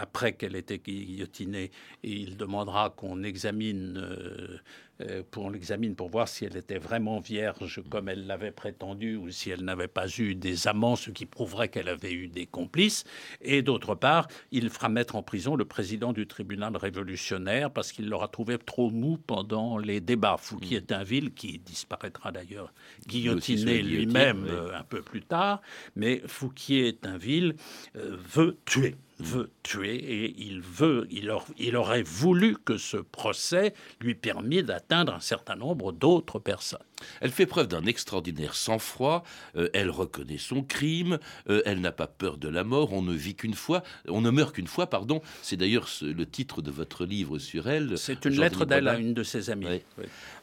après 0.00 0.32
qu'elle 0.32 0.56
ait 0.56 0.69
guillotinée 0.78 1.70
et 2.02 2.10
il 2.10 2.36
demandera 2.36 2.90
qu'on 2.90 3.22
examine 3.22 3.96
euh, 3.98 4.58
euh, 5.02 5.22
pour 5.30 5.50
l'examine 5.50 5.94
pour 5.94 6.08
voir 6.10 6.28
si 6.28 6.44
elle 6.44 6.56
était 6.56 6.78
vraiment 6.78 7.20
vierge 7.20 7.80
comme 7.88 8.08
elle 8.08 8.26
l'avait 8.26 8.50
prétendu 8.50 9.16
ou 9.16 9.30
si 9.30 9.50
elle 9.50 9.62
n'avait 9.64 9.88
pas 9.88 10.06
eu 10.18 10.34
des 10.34 10.68
amants, 10.68 10.96
ce 10.96 11.10
qui 11.10 11.26
prouverait 11.26 11.68
qu'elle 11.68 11.88
avait 11.88 12.12
eu 12.12 12.28
des 12.28 12.46
complices. 12.46 13.04
Et 13.40 13.62
d'autre 13.62 13.94
part, 13.94 14.28
il 14.50 14.68
fera 14.68 14.88
mettre 14.88 15.16
en 15.16 15.22
prison 15.22 15.56
le 15.56 15.64
président 15.64 16.12
du 16.12 16.26
tribunal 16.26 16.76
révolutionnaire 16.76 17.70
parce 17.70 17.92
qu'il 17.92 18.08
l'aura 18.08 18.28
trouvé 18.28 18.58
trop 18.58 18.90
mou 18.90 19.16
pendant 19.26 19.78
les 19.78 20.00
débats. 20.00 20.36
Fouquier-Tinville, 20.38 21.32
qui 21.32 21.58
disparaîtra 21.58 22.32
d'ailleurs 22.32 22.72
guillotiné 23.06 23.82
lui-même 23.82 24.46
euh, 24.48 24.78
un 24.78 24.84
peu 24.84 25.00
plus 25.02 25.22
tard, 25.22 25.62
mais 25.96 26.22
Fouquier-Tinville 26.26 27.54
veut 27.94 28.58
tuer 28.66 28.96
veut 29.22 29.50
tuer 29.62 29.94
et 29.94 30.34
il 30.38 30.60
veut, 30.60 31.06
il, 31.10 31.32
il 31.58 31.76
aurait 31.76 32.02
voulu 32.02 32.56
que 32.56 32.76
ce 32.78 32.96
procès 32.96 33.74
lui 34.00 34.14
permît 34.14 34.62
d'atteindre 34.62 35.14
un 35.14 35.20
certain 35.20 35.56
nombre 35.56 35.92
d'autres 35.92 36.38
personnes. 36.38 36.78
Elle 37.20 37.30
fait 37.30 37.46
preuve 37.46 37.68
d'un 37.68 37.84
extraordinaire 37.84 38.54
sang-froid, 38.54 39.24
euh, 39.56 39.68
elle 39.72 39.90
reconnaît 39.90 40.38
son 40.38 40.62
crime, 40.62 41.18
euh, 41.48 41.62
elle 41.64 41.80
n'a 41.80 41.92
pas 41.92 42.06
peur 42.06 42.36
de 42.36 42.48
la 42.48 42.64
mort, 42.64 42.92
on 42.92 43.02
ne 43.02 43.14
vit 43.14 43.34
qu'une 43.34 43.54
fois, 43.54 43.82
on 44.08 44.20
ne 44.20 44.30
meurt 44.30 44.54
qu'une 44.54 44.66
fois, 44.66 44.88
pardon. 44.88 45.22
C'est 45.42 45.56
d'ailleurs 45.56 45.88
le 46.02 46.26
titre 46.26 46.62
de 46.62 46.70
votre 46.70 47.04
livre 47.04 47.38
sur 47.38 47.68
elle. 47.68 47.96
C'est 47.98 48.24
une 48.24 48.40
lettre 48.40 48.64
d'elle 48.64 48.88
à 48.88 48.98
une 48.98 49.14
de 49.14 49.22
ses 49.22 49.50
amies. 49.50 49.82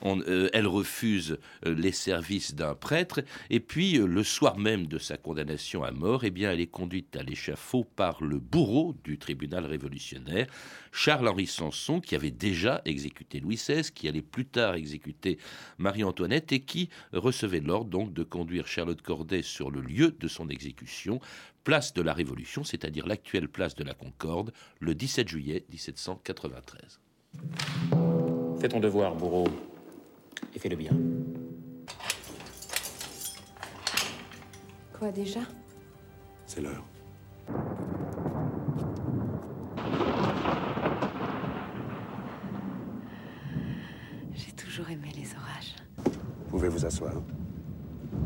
Euh, 0.04 0.50
elle 0.54 0.68
refuse 0.68 1.38
les 1.66 1.92
services 1.92 2.56
d'un 2.56 2.76
prêtre, 2.76 3.22
et 3.50 3.60
puis 3.60 3.94
le 3.94 4.24
soir 4.24 4.58
même 4.58 4.88
de 4.88 4.98
sa 4.98 5.18
condamnation 5.18 5.84
à 5.84 5.92
mort, 5.92 6.24
eh 6.24 6.32
bien, 6.32 6.52
elle 6.52 6.62
est 6.62 6.68
conduite 6.68 7.16
à 7.16 7.24
l'échafaud 7.24 7.84
par 7.84 8.24
le 8.24 8.40
bourreau 8.40 8.96
du 9.04 9.18
tribunal 9.18 9.66
révolutionnaire, 9.66 10.48
Charles-Henri 10.92 11.48
Sanson, 11.48 12.00
qui 12.00 12.16
avait 12.16 12.32
déjà 12.32 12.82
exécuté 12.86 13.40
Louis 13.40 13.56
XVI, 13.56 13.84
qui 13.94 14.08
allait 14.08 14.22
plus 14.22 14.46
tard 14.46 14.76
exécuter 14.76 15.38
Marie-Antoinette 15.78 16.47
et 16.52 16.62
qui 16.62 16.90
recevait 17.14 17.60
l'ordre 17.60 17.90
donc 17.90 18.14
de 18.14 18.24
conduire 18.24 18.68
Charlotte 18.68 19.02
Corday 19.02 19.42
sur 19.42 19.72
le 19.72 19.82
lieu 19.82 20.16
de 20.20 20.28
son 20.28 20.50
exécution, 20.50 21.20
place 21.64 21.94
de 21.94 22.02
la 22.02 22.14
Révolution, 22.14 22.64
c'est-à-dire 22.64 23.08
l'actuelle 23.08 23.50
place 23.50 23.76
de 23.76 23.84
la 23.84 23.94
Concorde, 23.94 24.54
le 24.80 24.96
17 24.96 25.28
juillet 25.28 25.66
1793. 25.70 27.00
Fais 28.60 28.70
ton 28.70 28.80
devoir, 28.80 29.16
bourreau, 29.16 29.48
et 30.56 30.60
fais-le 30.60 30.76
bien. 30.76 30.92
Quoi 34.98 35.12
déjà? 35.12 35.42
C'est 36.46 36.62
l'heure. 36.62 36.86
J'ai 44.34 44.52
toujours 44.54 44.90
aimé 44.90 45.10
les 45.16 45.28
orages 45.36 45.76
pouvez 46.58 46.70
vous 46.70 46.86
asseoir. 46.86 47.14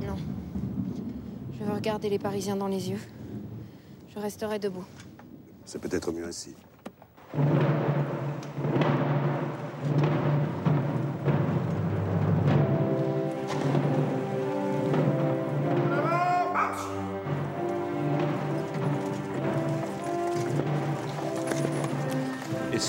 Non. 0.02 0.16
Je 1.54 1.66
veux 1.66 1.74
regarder 1.74 2.10
les 2.10 2.18
Parisiens 2.18 2.56
dans 2.56 2.70
les 2.70 2.90
yeux. 2.90 3.00
Je 4.08 4.20
resterai 4.20 4.58
debout. 4.58 4.86
C'est 5.66 5.80
peut-être 5.80 6.14
mieux 6.14 6.26
ainsi. 6.26 6.56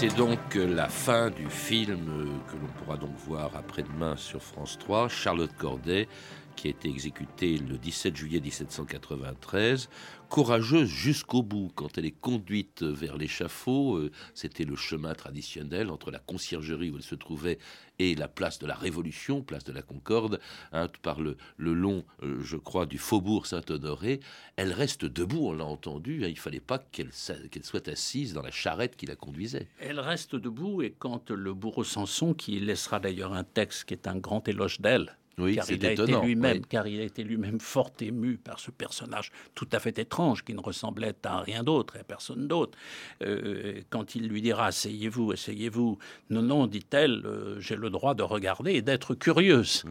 C'est 0.02 0.16
donc 0.16 0.56
la 0.56 0.88
fin 0.88 1.30
du 1.30 1.48
film 1.48 2.40
que 2.48 2.56
l'on 2.56 2.66
pourra 2.76 2.96
donc 2.96 3.14
voir 3.24 3.52
après-demain 3.54 4.16
sur 4.16 4.42
France 4.42 4.76
3. 4.80 5.08
Charlotte 5.08 5.52
Corday 5.56 6.08
qui 6.54 6.68
a 6.68 6.70
été 6.70 6.88
exécutée 6.88 7.58
le 7.58 7.78
17 7.78 8.16
juillet 8.16 8.40
1793, 8.40 9.88
courageuse 10.28 10.88
jusqu'au 10.88 11.42
bout. 11.42 11.70
Quand 11.74 11.98
elle 11.98 12.06
est 12.06 12.18
conduite 12.18 12.82
vers 12.82 13.16
l'échafaud, 13.16 13.96
euh, 13.96 14.10
c'était 14.32 14.64
le 14.64 14.76
chemin 14.76 15.14
traditionnel 15.14 15.90
entre 15.90 16.10
la 16.10 16.18
conciergerie 16.18 16.90
où 16.90 16.96
elle 16.96 17.02
se 17.02 17.14
trouvait 17.14 17.58
et 17.98 18.14
la 18.14 18.28
place 18.28 18.58
de 18.58 18.66
la 18.66 18.74
Révolution, 18.74 19.42
place 19.42 19.64
de 19.64 19.72
la 19.72 19.82
Concorde, 19.82 20.40
hein, 20.72 20.88
par 21.02 21.20
le, 21.20 21.36
long, 21.58 22.04
euh, 22.22 22.40
je 22.42 22.56
crois, 22.56 22.86
du 22.86 22.98
faubourg 22.98 23.46
Saint-Honoré. 23.46 24.20
Elle 24.56 24.72
reste 24.72 25.04
debout, 25.04 25.48
on 25.48 25.52
l'a 25.52 25.64
entendu. 25.64 26.24
Hein, 26.24 26.28
il 26.28 26.38
fallait 26.38 26.60
pas 26.60 26.78
qu'elle 26.78 27.12
soit 27.12 27.88
assise 27.88 28.32
dans 28.32 28.42
la 28.42 28.50
charrette 28.50 28.96
qui 28.96 29.06
la 29.06 29.16
conduisait. 29.16 29.68
Elle 29.78 30.00
reste 30.00 30.34
debout 30.34 30.82
et 30.82 30.94
quand 30.98 31.30
le 31.30 31.52
bourreau 31.54 31.84
Samson, 31.84 32.34
qui 32.34 32.58
laissera 32.58 33.00
d'ailleurs 33.00 33.34
un 33.34 33.44
texte 33.44 33.84
qui 33.84 33.94
est 33.94 34.08
un 34.08 34.16
grand 34.16 34.48
éloge 34.48 34.80
d'elle, 34.80 35.16
oui, 35.38 35.56
car, 35.56 35.70
il 35.70 35.86
a 35.86 35.92
été 35.92 36.20
lui-même, 36.20 36.66
car 36.66 36.86
il 36.86 37.00
a 37.00 37.04
été 37.04 37.24
lui-même 37.24 37.58
fort 37.58 37.92
ému 38.00 38.36
par 38.36 38.58
ce 38.58 38.70
personnage 38.70 39.32
tout 39.54 39.68
à 39.72 39.78
fait 39.78 39.98
étrange 39.98 40.44
qui 40.44 40.54
ne 40.54 40.60
ressemblait 40.60 41.14
à 41.24 41.40
rien 41.40 41.62
d'autre 41.62 41.96
et 41.96 42.00
à 42.00 42.04
personne 42.04 42.46
d'autre. 42.48 42.78
Euh, 43.22 43.80
quand 43.90 44.14
il 44.14 44.28
lui 44.28 44.42
dira 44.42 44.66
Asseyez-vous, 44.66 45.32
asseyez-vous, 45.32 45.98
non, 46.30 46.42
non, 46.42 46.66
dit-elle, 46.66 47.22
euh, 47.24 47.60
j'ai 47.60 47.76
le 47.76 47.90
droit 47.90 48.14
de 48.14 48.22
regarder 48.22 48.72
et 48.72 48.82
d'être 48.82 49.14
curieuse. 49.14 49.84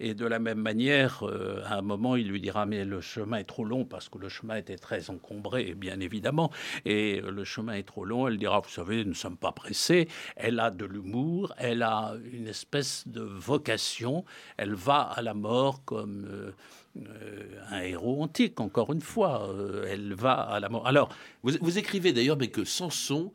Et 0.00 0.14
de 0.14 0.26
la 0.26 0.38
même 0.38 0.60
manière, 0.60 1.22
euh, 1.22 1.62
à 1.64 1.78
un 1.78 1.82
moment, 1.82 2.16
il 2.16 2.28
lui 2.28 2.40
dira 2.40 2.66
Mais 2.66 2.84
le 2.84 3.00
chemin 3.00 3.38
est 3.38 3.44
trop 3.44 3.64
long 3.64 3.84
parce 3.84 4.08
que 4.08 4.18
le 4.18 4.28
chemin 4.28 4.56
était 4.56 4.78
très 4.78 5.10
encombré, 5.10 5.74
bien 5.74 6.00
évidemment. 6.00 6.50
Et 6.84 7.20
le 7.20 7.44
chemin 7.44 7.74
est 7.74 7.82
trop 7.82 8.04
long. 8.04 8.28
Elle 8.28 8.38
dira 8.38 8.60
Vous 8.60 8.70
savez, 8.70 9.04
nous 9.04 9.10
ne 9.10 9.14
sommes 9.14 9.38
pas 9.38 9.52
pressés. 9.52 10.08
Elle 10.36 10.60
a 10.60 10.70
de 10.70 10.84
l'humour, 10.84 11.54
elle 11.56 11.82
a 11.82 12.14
une 12.32 12.48
espèce 12.48 13.04
de 13.06 13.22
vocation. 13.22 14.24
Elle 14.56 14.74
va 14.82 15.00
à 15.02 15.22
la 15.22 15.34
mort 15.34 15.84
comme 15.84 16.26
euh, 16.30 16.52
euh, 16.96 17.60
un 17.70 17.80
héros 17.80 18.22
antique, 18.22 18.60
encore 18.60 18.92
une 18.92 19.00
fois. 19.00 19.48
Euh, 19.50 19.86
elle 19.88 20.14
va 20.14 20.34
à 20.34 20.60
la 20.60 20.68
mort. 20.68 20.86
Alors, 20.86 21.08
vous, 21.42 21.52
vous 21.60 21.78
écrivez 21.78 22.12
d'ailleurs 22.12 22.36
mais 22.36 22.48
que 22.48 22.64
Samson 22.64 23.32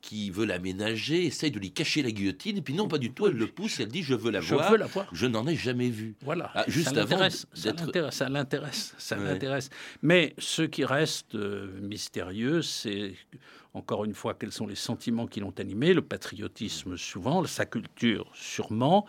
qui 0.00 0.30
veut 0.30 0.44
l'aménager, 0.44 1.26
essaye 1.26 1.50
de 1.50 1.58
lui 1.58 1.72
cacher 1.72 2.02
la 2.02 2.12
guillotine, 2.12 2.56
et 2.56 2.62
puis 2.62 2.72
non, 2.72 2.86
pas 2.86 2.98
du 2.98 3.12
tout, 3.12 3.26
elle 3.26 3.34
le 3.34 3.48
pousse, 3.48 3.80
elle 3.80 3.88
dit 3.88 4.04
je 4.04 4.14
veux 4.14 4.30
la 4.30 4.40
je 4.40 4.54
voir. 4.54 4.70
Veux 4.70 4.76
la 4.76 4.86
voir. 4.86 5.08
Je 5.12 5.26
n'en 5.26 5.44
ai 5.48 5.56
jamais 5.56 5.90
vu. 5.90 6.14
Voilà. 6.22 6.52
Ah, 6.54 6.64
juste 6.68 6.94
ça 6.94 7.02
avant 7.02 7.28
ça 7.28 7.72
l'intéresse, 8.28 8.94
ça 8.96 9.16
l'intéresse. 9.16 9.70
Mais 10.02 10.34
ce 10.38 10.62
qui 10.62 10.84
reste 10.84 11.34
mystérieux, 11.34 12.62
c'est 12.62 13.14
encore 13.74 14.04
une 14.04 14.14
fois 14.14 14.34
quels 14.34 14.52
sont 14.52 14.68
les 14.68 14.76
sentiments 14.76 15.26
qui 15.26 15.40
l'ont 15.40 15.54
animé, 15.58 15.94
le 15.94 16.02
patriotisme 16.02 16.96
souvent, 16.96 17.44
sa 17.44 17.66
culture 17.66 18.30
sûrement, 18.34 19.04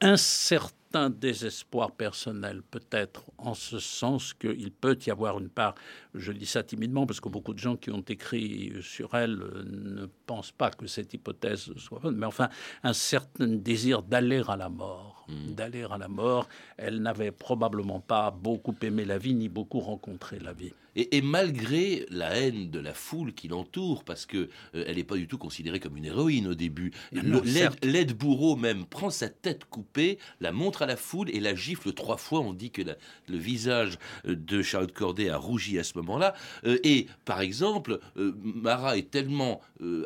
un 0.00 0.16
certain 0.16 0.79
un 0.94 1.10
désespoir 1.10 1.92
personnel, 1.92 2.62
peut-être 2.62 3.24
en 3.38 3.54
ce 3.54 3.78
sens 3.78 4.34
qu'il 4.34 4.70
peut 4.72 4.98
y 5.06 5.10
avoir 5.10 5.38
une 5.38 5.48
part, 5.48 5.74
je 6.14 6.32
dis 6.32 6.46
ça 6.46 6.62
timidement 6.62 7.06
parce 7.06 7.20
que 7.20 7.28
beaucoup 7.28 7.54
de 7.54 7.58
gens 7.58 7.76
qui 7.76 7.90
ont 7.90 8.04
écrit 8.08 8.72
sur 8.82 9.14
elle 9.14 9.36
ne 9.36 10.06
pensent 10.26 10.52
pas 10.52 10.70
que 10.70 10.86
cette 10.86 11.14
hypothèse 11.14 11.72
soit 11.76 12.00
bonne, 12.00 12.16
mais 12.16 12.26
enfin 12.26 12.48
un 12.82 12.92
certain 12.92 13.46
désir 13.46 14.02
d'aller 14.02 14.42
à 14.48 14.56
la 14.56 14.68
mort, 14.68 15.19
hmm. 15.30 15.54
d'aller 15.54 15.84
à 15.90 15.98
la 15.98 16.08
mort. 16.08 16.48
Elle 16.76 17.00
n'avait 17.00 17.32
probablement 17.32 18.00
pas 18.00 18.30
beaucoup 18.30 18.74
aimé 18.82 19.04
la 19.04 19.18
vie 19.18 19.34
ni 19.34 19.48
beaucoup 19.48 19.80
rencontré 19.80 20.38
la 20.38 20.52
vie. 20.52 20.72
Et, 20.96 21.22
malgré 21.22 22.04
la 22.10 22.36
haine 22.36 22.70
de 22.70 22.80
la 22.80 22.92
foule 22.94 23.32
qui 23.32 23.46
l'entoure, 23.46 24.02
parce 24.02 24.26
que 24.26 24.48
euh, 24.74 24.84
elle 24.86 24.96
n'est 24.96 25.04
pas 25.04 25.16
du 25.16 25.28
tout 25.28 25.38
considérée 25.38 25.78
comme 25.78 25.96
une 25.96 26.04
héroïne 26.04 26.48
au 26.48 26.54
début, 26.54 26.92
l'aide 27.12 28.12
bourreau 28.12 28.56
même 28.56 28.84
prend 28.86 29.10
sa 29.10 29.28
tête 29.28 29.64
coupée, 29.64 30.18
la 30.40 30.50
montre 30.50 30.82
à 30.82 30.86
la 30.86 30.96
foule 30.96 31.30
et 31.30 31.38
la 31.38 31.54
gifle 31.54 31.92
trois 31.92 32.16
fois. 32.16 32.40
On 32.40 32.52
dit 32.52 32.70
que 32.70 32.82
le 32.82 33.36
visage 33.36 33.98
euh, 34.26 34.34
de 34.34 34.62
Charlotte 34.62 34.92
Corday 34.92 35.30
a 35.30 35.36
rougi 35.36 35.78
à 35.78 35.84
ce 35.84 35.96
moment-là. 35.98 36.34
Euh, 36.64 36.78
et 36.82 37.06
par 37.24 37.40
exemple, 37.40 38.00
euh, 38.16 38.34
Marat 38.42 38.98
est 38.98 39.10
tellement 39.10 39.60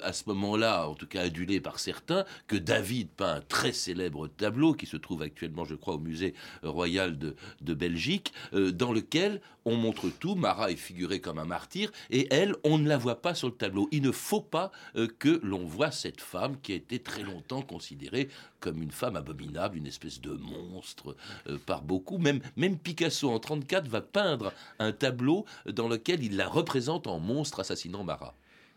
à 0.04 0.12
ce 0.12 0.22
moment-là, 0.28 0.88
en 0.88 0.94
tout 0.94 1.08
cas 1.08 1.22
adulé 1.22 1.60
par 1.60 1.80
certains, 1.80 2.24
que 2.46 2.54
David 2.54 3.08
peint 3.08 3.37
un 3.37 3.40
très 3.40 3.72
célèbre 3.72 4.28
tableau 4.28 4.72
qui 4.72 4.87
se 4.87 4.96
trouve 4.96 5.13
actuellement, 5.22 5.64
je 5.64 5.74
crois, 5.74 5.94
au 5.94 5.98
musée 5.98 6.35
royal 6.62 7.18
de, 7.18 7.37
de 7.61 7.74
Belgique, 7.74 8.33
dans 8.53 8.92
lequel 8.92 9.40
on 9.64 9.77
montre 9.77 10.09
tout. 10.09 10.35
Marat 10.35 10.70
est 10.70 10.77
figuré 10.77 11.20
comme 11.20 11.38
un 11.38 11.44
martyr 11.44 11.90
et 12.11 12.27
elle, 12.31 12.55
on 12.64 12.79
ne 12.79 12.88
la 12.88 12.98
voit 12.98 13.22
pas 13.22 13.35
sur 13.35 13.48
le 13.48 13.55
tableau. 13.55 13.88
Il 13.92 14.03
ne 14.03 14.12
faut 14.12 14.40
pas 14.40 14.70
que 15.18 15.40
l'on 15.42 15.64
voit 15.64 15.90
cette 15.90 16.20
femme 16.20 16.61
qui 16.61 16.72
a 16.72 16.77
été 16.77 16.98
très 16.98 17.22
longtemps 17.22 17.62
considérée 17.62 18.29
comme 18.61 18.83
une 18.83 18.90
femme 18.90 19.16
abominable, 19.16 19.77
une 19.77 19.87
espèce 19.87 20.20
de 20.20 20.33
monstre 20.33 21.16
euh, 21.48 21.59
par 21.66 21.83
beaucoup. 21.83 22.16
Même, 22.16 22.40
même 22.57 22.79
Picasso 22.79 23.29
en 23.31 23.38
34 23.38 23.88
va 23.88 24.00
peindre 24.00 24.53
un 24.79 24.92
tableau 24.92 25.44
dans 25.66 25.88
lequel 25.88 26.24
il 26.24 26.37
la 26.37 26.48
représente 26.48 27.07
en 27.07 27.18
monstre 27.18 27.61
assassinant 27.61 28.05
Marat. 28.05 28.35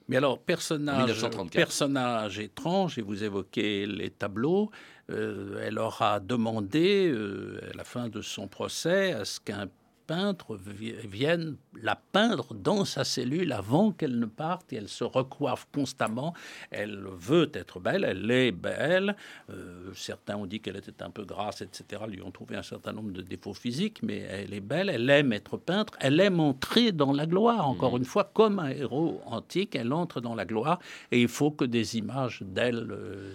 Mais 0.10 0.18
alors, 0.18 0.40
personnage, 0.40 1.22
personnage 1.52 2.40
étrange, 2.40 2.98
et 2.98 3.02
vous 3.02 3.24
évoquez 3.26 3.86
les 3.86 4.10
tableaux, 4.10 4.72
euh, 5.10 5.64
elle 5.66 5.80
aura 5.80 6.20
demandé, 6.20 7.08
euh, 7.10 7.60
à 7.72 7.78
la 7.78 7.84
fin 7.84 8.10
de 8.10 8.22
son 8.22 8.48
procès, 8.48 9.14
à 9.14 9.26
ce 9.26 9.40
qu'un 9.40 9.68
peintre 10.08 10.58
vienne 10.58 11.58
la 11.80 11.96
peindre 11.96 12.54
dans 12.56 12.86
sa 12.86 13.04
cellule 13.04 13.52
avant 13.52 13.92
qu'elle 13.92 14.18
ne 14.18 14.26
parte 14.26 14.72
et 14.72 14.78
elle 14.78 14.88
se 14.88 15.04
recoiffe 15.04 15.68
constamment. 15.74 16.34
Elle 16.72 17.04
veut 17.18 17.52
être 17.54 17.80
belle, 17.80 18.06
elle 18.06 18.32
est 18.32 18.54
belle. 18.54 19.16
Euh, 19.50 19.92
certains 19.94 20.38
ont 20.38 20.46
dit 20.46 20.62
qu'elle 20.62 20.78
était 20.78 21.04
un 21.04 21.10
peu 21.10 21.26
grasse, 21.26 21.62
etc. 21.62 22.04
Lui 22.08 22.22
ont 22.22 22.32
trouvé 22.32 22.56
un 22.56 22.64
certain 22.64 22.94
nombre 22.94 23.12
de 23.12 23.22
défauts 23.22 23.54
physiques, 23.54 24.02
mais 24.02 24.20
elle 24.20 24.54
est 24.54 24.62
belle, 24.62 24.90
elle 24.90 25.10
aime 25.10 25.34
être 25.34 25.58
peintre, 25.58 25.94
elle 26.00 26.20
aime 26.20 26.40
entrer 26.40 26.94
dans 26.94 27.12
la 27.12 27.26
gloire. 27.26 27.68
Encore 27.68 27.94
mmh. 27.94 27.98
une 27.98 28.06
fois, 28.06 28.32
comme 28.34 28.60
un 28.60 28.70
héros 28.70 29.22
antique, 29.26 29.76
elle 29.76 29.92
entre 29.92 30.22
dans 30.22 30.36
la 30.36 30.46
gloire 30.46 30.80
et 31.12 31.22
il 31.22 31.28
faut 31.28 31.52
que 31.52 31.66
des 31.66 31.98
images 31.98 32.42
d'elle. 32.44 32.88
Euh, 32.92 33.34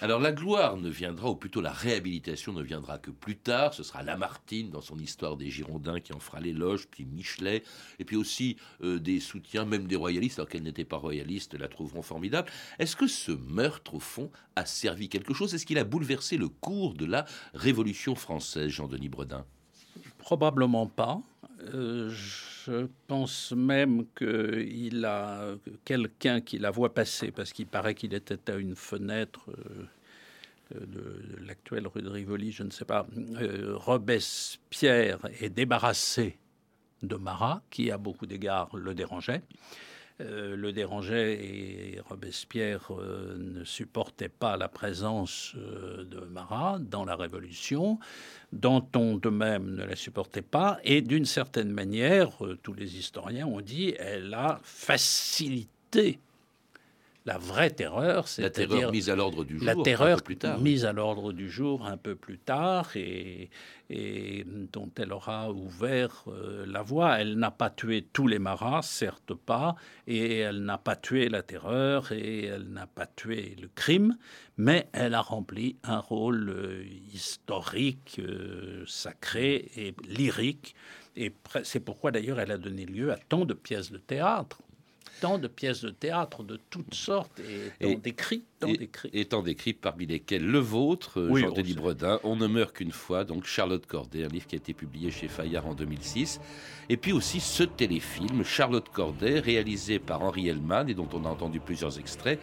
alors 0.00 0.20
la 0.20 0.32
gloire 0.32 0.76
ne 0.76 0.90
viendra, 0.90 1.30
ou 1.30 1.34
plutôt 1.34 1.60
la 1.60 1.72
réhabilitation 1.72 2.52
ne 2.52 2.62
viendra 2.62 2.98
que 2.98 3.10
plus 3.10 3.36
tard. 3.36 3.72
Ce 3.72 3.82
sera 3.82 4.02
Lamartine 4.02 4.70
dans 4.70 4.80
son 4.82 4.98
histoire 4.98 5.36
des 5.36 5.50
Girondins 5.50 6.00
qui 6.00 6.12
en 6.12 6.20
fera 6.20 6.38
l'éloge, 6.38 6.86
puis 6.88 7.06
Michelet, 7.06 7.62
et 7.98 8.04
puis 8.04 8.16
aussi 8.16 8.56
euh, 8.82 8.98
des 8.98 9.20
soutiens, 9.20 9.64
même 9.64 9.86
des 9.86 9.96
royalistes, 9.96 10.38
alors 10.38 10.48
qu'elle 10.48 10.62
n'était 10.62 10.84
pas 10.84 10.98
royaliste, 10.98 11.54
la 11.54 11.68
trouveront 11.68 12.02
formidable. 12.02 12.50
Est-ce 12.78 12.94
que 12.94 13.06
ce 13.06 13.32
meurtre, 13.32 13.94
au 13.94 14.00
fond, 14.00 14.30
a 14.54 14.66
servi 14.66 15.08
quelque 15.08 15.32
chose? 15.32 15.54
Est-ce 15.54 15.66
qu'il 15.66 15.78
a 15.78 15.84
bouleversé 15.84 16.36
le 16.36 16.48
cours 16.48 16.94
de 16.94 17.06
la 17.06 17.24
Révolution 17.54 18.14
française, 18.14 18.68
Jean-Denis 18.68 19.08
Bredin? 19.08 19.46
Probablement 20.28 20.86
pas. 20.86 21.22
Euh, 21.72 22.10
je 22.10 22.86
pense 23.06 23.52
même 23.52 24.04
qu'il 24.14 25.02
a 25.06 25.54
quelqu'un 25.86 26.42
qui 26.42 26.58
la 26.58 26.70
voit 26.70 26.92
passer, 26.92 27.30
parce 27.30 27.54
qu'il 27.54 27.66
paraît 27.66 27.94
qu'il 27.94 28.12
était 28.12 28.50
à 28.50 28.56
une 28.56 28.76
fenêtre 28.76 29.46
euh, 29.48 30.84
de, 30.84 31.46
l'actuelle 31.46 31.86
rue 31.86 32.02
de 32.02 32.10
Rivoli, 32.10 32.52
je 32.52 32.62
ne 32.62 32.70
sais 32.70 32.84
pas. 32.84 33.06
Euh, 33.40 33.72
Robespierre 33.74 35.18
est 35.40 35.48
débarrassé 35.48 36.36
de 37.02 37.16
Marat, 37.16 37.62
qui 37.70 37.90
à 37.90 37.96
beaucoup 37.96 38.26
d'égards 38.26 38.76
le 38.76 38.94
dérangeait. 38.94 39.40
Euh, 40.20 40.56
le 40.56 40.72
dérangeait 40.72 41.34
et 41.34 42.00
Robespierre 42.08 42.88
euh, 42.90 43.36
ne 43.38 43.62
supportait 43.62 44.28
pas 44.28 44.56
la 44.56 44.68
présence 44.68 45.52
euh, 45.56 46.02
de 46.04 46.18
Marat 46.18 46.80
dans 46.80 47.04
la 47.04 47.14
Révolution. 47.14 48.00
Danton 48.52 49.16
de 49.16 49.28
même 49.28 49.76
ne 49.76 49.84
la 49.84 49.94
supportait 49.94 50.42
pas 50.42 50.80
et 50.82 51.02
d'une 51.02 51.24
certaine 51.24 51.70
manière, 51.70 52.30
tous 52.64 52.72
les 52.72 52.98
historiens 52.98 53.46
ont 53.46 53.60
dit, 53.60 53.94
elle 53.96 54.34
a 54.34 54.58
facilité 54.64 56.18
la 57.28 57.36
vraie 57.36 57.68
terreur, 57.68 58.26
c'est 58.26 58.40
la 58.40 58.48
terreur 58.48 58.90
mise 58.90 59.10
à 59.10 59.14
l'ordre 59.14 59.44
du 59.44 59.58
jour. 59.58 59.66
La 59.66 59.76
terreur 59.76 60.22
plus 60.22 60.38
tard. 60.38 60.58
mise 60.60 60.86
à 60.86 60.94
l'ordre 60.94 61.34
du 61.34 61.50
jour 61.50 61.86
un 61.86 61.98
peu 61.98 62.14
plus 62.14 62.38
tard 62.38 62.96
et, 62.96 63.50
et 63.90 64.46
dont 64.72 64.90
elle 64.96 65.12
aura 65.12 65.52
ouvert 65.52 66.24
euh, 66.28 66.64
la 66.66 66.80
voie. 66.80 67.20
Elle 67.20 67.36
n'a 67.36 67.50
pas 67.50 67.68
tué 67.68 68.06
tous 68.14 68.26
les 68.26 68.38
marats, 68.38 68.80
certes 68.80 69.34
pas, 69.34 69.76
et 70.06 70.38
elle 70.38 70.64
n'a 70.64 70.78
pas 70.78 70.96
tué 70.96 71.28
la 71.28 71.42
terreur 71.42 72.12
et 72.12 72.46
elle 72.46 72.70
n'a 72.70 72.86
pas 72.86 73.06
tué 73.06 73.56
le 73.60 73.68
crime, 73.74 74.16
mais 74.56 74.88
elle 74.92 75.12
a 75.12 75.20
rempli 75.20 75.76
un 75.84 75.98
rôle 75.98 76.48
euh, 76.48 76.82
historique, 77.12 78.20
euh, 78.20 78.84
sacré 78.86 79.70
et 79.76 79.94
lyrique. 80.08 80.74
Et 81.14 81.34
c'est 81.62 81.80
pourquoi 81.80 82.10
d'ailleurs 82.10 82.40
elle 82.40 82.52
a 82.52 82.58
donné 82.58 82.86
lieu 82.86 83.12
à 83.12 83.18
tant 83.18 83.44
de 83.44 83.52
pièces 83.52 83.92
de 83.92 83.98
théâtre 83.98 84.62
tant 85.20 85.38
de 85.38 85.48
pièces 85.48 85.82
de 85.82 85.90
théâtre 85.90 86.42
de 86.42 86.58
toutes 86.70 86.94
sortes 86.94 87.40
et 87.80 87.94
tant 87.94 87.98
d'écrits. 87.98 88.44
Et, 89.12 89.24
tant 89.24 89.42
d'écrits 89.42 89.72
parmi 89.72 90.06
lesquels 90.06 90.44
le 90.44 90.58
vôtre, 90.58 91.20
euh, 91.20 91.34
Jean-Denis 91.36 91.74
Bredin, 91.74 92.18
On 92.24 92.36
ne 92.36 92.46
meurt 92.46 92.74
qu'une 92.74 92.92
fois, 92.92 93.24
donc 93.24 93.44
Charlotte 93.44 93.86
Corday, 93.86 94.24
un 94.24 94.28
livre 94.28 94.46
qui 94.46 94.56
a 94.56 94.58
été 94.58 94.74
publié 94.74 95.10
chez 95.10 95.28
Fayard 95.28 95.66
en 95.66 95.74
2006. 95.74 96.40
Et 96.88 96.96
puis 96.96 97.12
aussi 97.12 97.40
ce 97.40 97.62
téléfilm, 97.62 98.42
Charlotte 98.44 98.88
Corday, 98.88 99.38
réalisé 99.38 99.98
par 99.98 100.22
Henri 100.22 100.48
Hellman 100.48 100.88
et 100.88 100.94
dont 100.94 101.08
on 101.12 101.24
a 101.24 101.28
entendu 101.28 101.60
plusieurs 101.60 101.98
extraits 101.98 102.40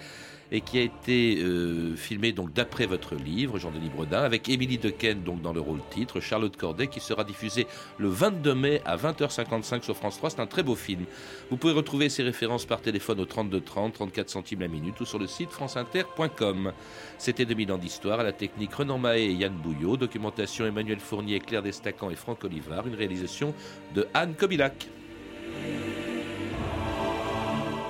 et 0.51 0.61
qui 0.61 0.77
a 0.77 0.81
été 0.81 1.37
euh, 1.41 1.95
filmé 1.95 2.31
donc 2.31 2.53
d'après 2.53 2.85
votre 2.85 3.15
livre, 3.15 3.57
Jean-Denis 3.57 3.89
Bredin, 3.89 4.21
avec 4.21 4.49
Émilie 4.49 4.77
Dequesne 4.77 5.23
donc 5.23 5.41
dans 5.41 5.53
le 5.53 5.59
rôle 5.59 5.79
titre, 5.89 6.19
Charlotte 6.19 6.55
Corday 6.55 6.87
qui 6.87 6.99
sera 6.99 7.23
diffusé 7.23 7.67
le 7.97 8.07
22 8.07 8.55
mai 8.55 8.81
à 8.85 8.97
20h55 8.97 9.83
sur 9.83 9.95
France 9.95 10.17
3. 10.17 10.31
C'est 10.31 10.39
un 10.39 10.47
très 10.47 10.63
beau 10.63 10.75
film. 10.75 11.05
Vous 11.49 11.57
pouvez 11.57 11.73
retrouver 11.73 12.09
ces 12.09 12.23
références 12.23 12.65
par 12.65 12.81
téléphone 12.81 13.19
au 13.19 13.25
32 13.25 13.61
30, 13.61 13.93
34 13.93 14.29
centimes 14.29 14.61
la 14.61 14.67
minute 14.67 14.99
ou 14.99 15.05
sur 15.05 15.19
le 15.19 15.27
site 15.27 15.49
franceinter.com. 15.49 16.71
C'était 17.17 17.45
2000 17.45 17.71
ans 17.71 17.77
d'histoire 17.77 18.19
à 18.19 18.23
la 18.23 18.33
technique 18.33 18.73
Renan 18.73 18.97
Mahé 18.97 19.25
et 19.25 19.33
Yann 19.33 19.53
Bouillot, 19.53 19.97
documentation 19.97 20.65
Emmanuel 20.65 20.99
Fournier, 20.99 21.39
Claire 21.39 21.63
Destacan 21.63 22.09
et 22.09 22.15
Franck 22.15 22.43
Olivard, 22.43 22.87
une 22.87 22.95
réalisation 22.95 23.53
de 23.93 24.07
Anne 24.13 24.35
Kobilac. 24.35 24.87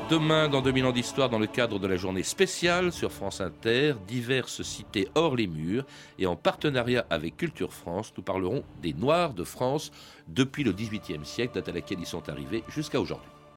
Demain, 0.07 0.49
dans 0.49 0.61
2000 0.61 0.85
ans 0.85 0.91
d'histoire, 0.91 1.29
dans 1.29 1.39
le 1.39 1.47
cadre 1.47 1.79
de 1.79 1.87
la 1.87 1.95
journée 1.95 2.21
spéciale 2.21 2.91
sur 2.91 3.11
France 3.11 3.41
Inter, 3.41 3.95
diverses 4.07 4.61
cités 4.61 5.07
hors 5.15 5.35
les 5.35 5.47
murs, 5.47 5.83
et 6.19 6.27
en 6.27 6.35
partenariat 6.35 7.07
avec 7.09 7.37
Culture 7.37 7.73
France, 7.73 8.13
nous 8.15 8.21
parlerons 8.21 8.63
des 8.83 8.93
Noirs 8.93 9.33
de 9.33 9.43
France 9.43 9.91
depuis 10.27 10.63
le 10.63 10.73
XVIIIe 10.73 11.25
siècle, 11.25 11.55
date 11.55 11.69
à 11.69 11.71
laquelle 11.71 11.99
ils 11.99 12.05
sont 12.05 12.29
arrivés 12.29 12.63
jusqu'à 12.69 13.01
aujourd'hui. 13.01 13.34